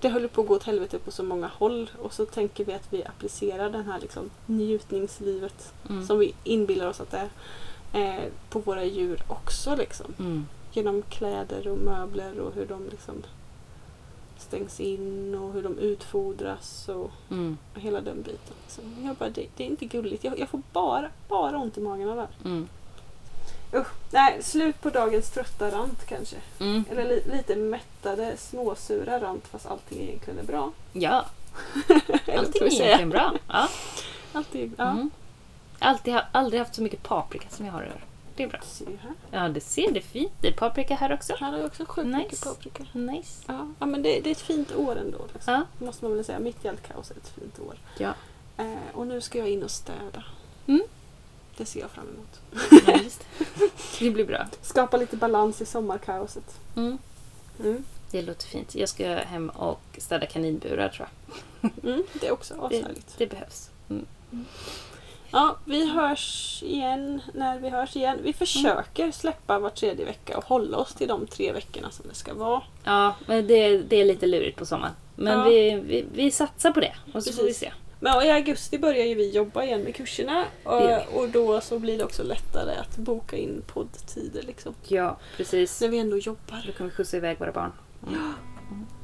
[0.00, 2.72] det håller på att gå åt helvete på så många håll och så tänker vi
[2.72, 6.06] att vi applicerar den här liksom njutningslivet Mm.
[6.06, 7.28] som vi inbillar oss att det
[7.92, 9.76] är eh, på våra djur också.
[9.76, 10.14] Liksom.
[10.18, 10.46] Mm.
[10.72, 13.14] Genom kläder och möbler och hur de liksom
[14.38, 17.56] stängs in och hur de utfodras och Mm.
[17.74, 18.54] hela den biten.
[18.62, 18.84] Liksom.
[19.04, 20.24] Jag bara, det, det är inte gulligt.
[20.24, 22.64] Jag, jag får bara, bara ont i magen av det här.
[23.74, 23.86] Usch.
[24.10, 26.36] Nej, slut på dagens trötta rant kanske.
[26.60, 26.84] Mm.
[26.90, 30.72] Eller li, lite mättade, småsura rant fast allting egentligen är bra.
[30.92, 31.26] Ja,
[32.36, 33.32] allting är egentligen bra.
[33.48, 33.68] Ja.
[34.32, 34.90] Alltid, ja.
[34.90, 35.10] Mm.
[35.78, 38.04] Alltid, har aldrig haft så mycket paprika som jag har i år.
[38.36, 38.60] Det är bra.
[38.62, 39.12] Se här.
[39.42, 40.32] Ja, det ser det fint.
[40.40, 41.34] Det är paprika här också.
[41.40, 42.18] Här har jag också sjukt Nice.
[42.18, 42.84] mycket paprika.
[42.92, 43.44] Nice.
[43.46, 45.18] Ja, ja men det, det är ett fint år ändå.
[45.32, 45.54] Liksom.
[45.54, 45.86] Ja.
[45.86, 46.38] Måste man väl säga.
[46.38, 47.74] Mitt i allt kaos är ett fint år.
[47.98, 48.12] Ja.
[48.56, 50.24] Eh, och nu ska jag in och städa.
[50.66, 50.82] Mm.
[51.58, 52.62] Det ser jag fram emot.
[52.86, 54.04] ja det.
[54.04, 54.46] det blir bra.
[54.62, 56.60] Skapa lite balans i sommarkaoset.
[56.76, 56.98] Mm.
[57.60, 57.84] Mm.
[58.10, 58.74] Det låter fint.
[58.74, 61.08] Jag ska hem och städa kaninburar tror
[61.60, 61.70] jag.
[61.84, 63.14] Mm, det är också Det, ashärligt.
[63.18, 63.70] det behövs.
[63.90, 64.06] Mm.
[65.30, 68.18] Ja, vi hörs igen när vi hörs igen.
[68.22, 72.14] Vi försöker släppa var tredje vecka och hålla oss till de tre veckorna som det
[72.14, 72.62] ska vara.
[72.84, 74.92] Ja, men det, det är lite lurigt på sommaren.
[75.16, 75.44] Men Ja.
[75.44, 77.60] vi, vi, vi satsar på det och så får vi Precis.
[77.60, 77.72] se.
[78.00, 81.98] Men i augusti börjar ju vi jobba igen med kurserna och, och då så blir
[81.98, 84.74] det också lättare att boka in poddtider liksom.
[84.88, 85.80] Ja, precis.
[85.80, 87.72] När vi ändå jobbar Då kan vi skjutsa iväg våra barn.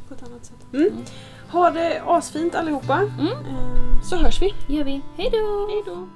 [0.08, 0.56] på ett annat sätt.
[0.72, 0.86] Mm.
[0.86, 1.04] Mm.
[1.50, 2.96] Ha det asfint allihopa.
[2.98, 3.26] Mm.
[3.32, 4.54] Eh, Så hörs vi.
[4.68, 5.00] gör vi.
[5.16, 5.68] Hej då!
[5.70, 6.08] Hej då!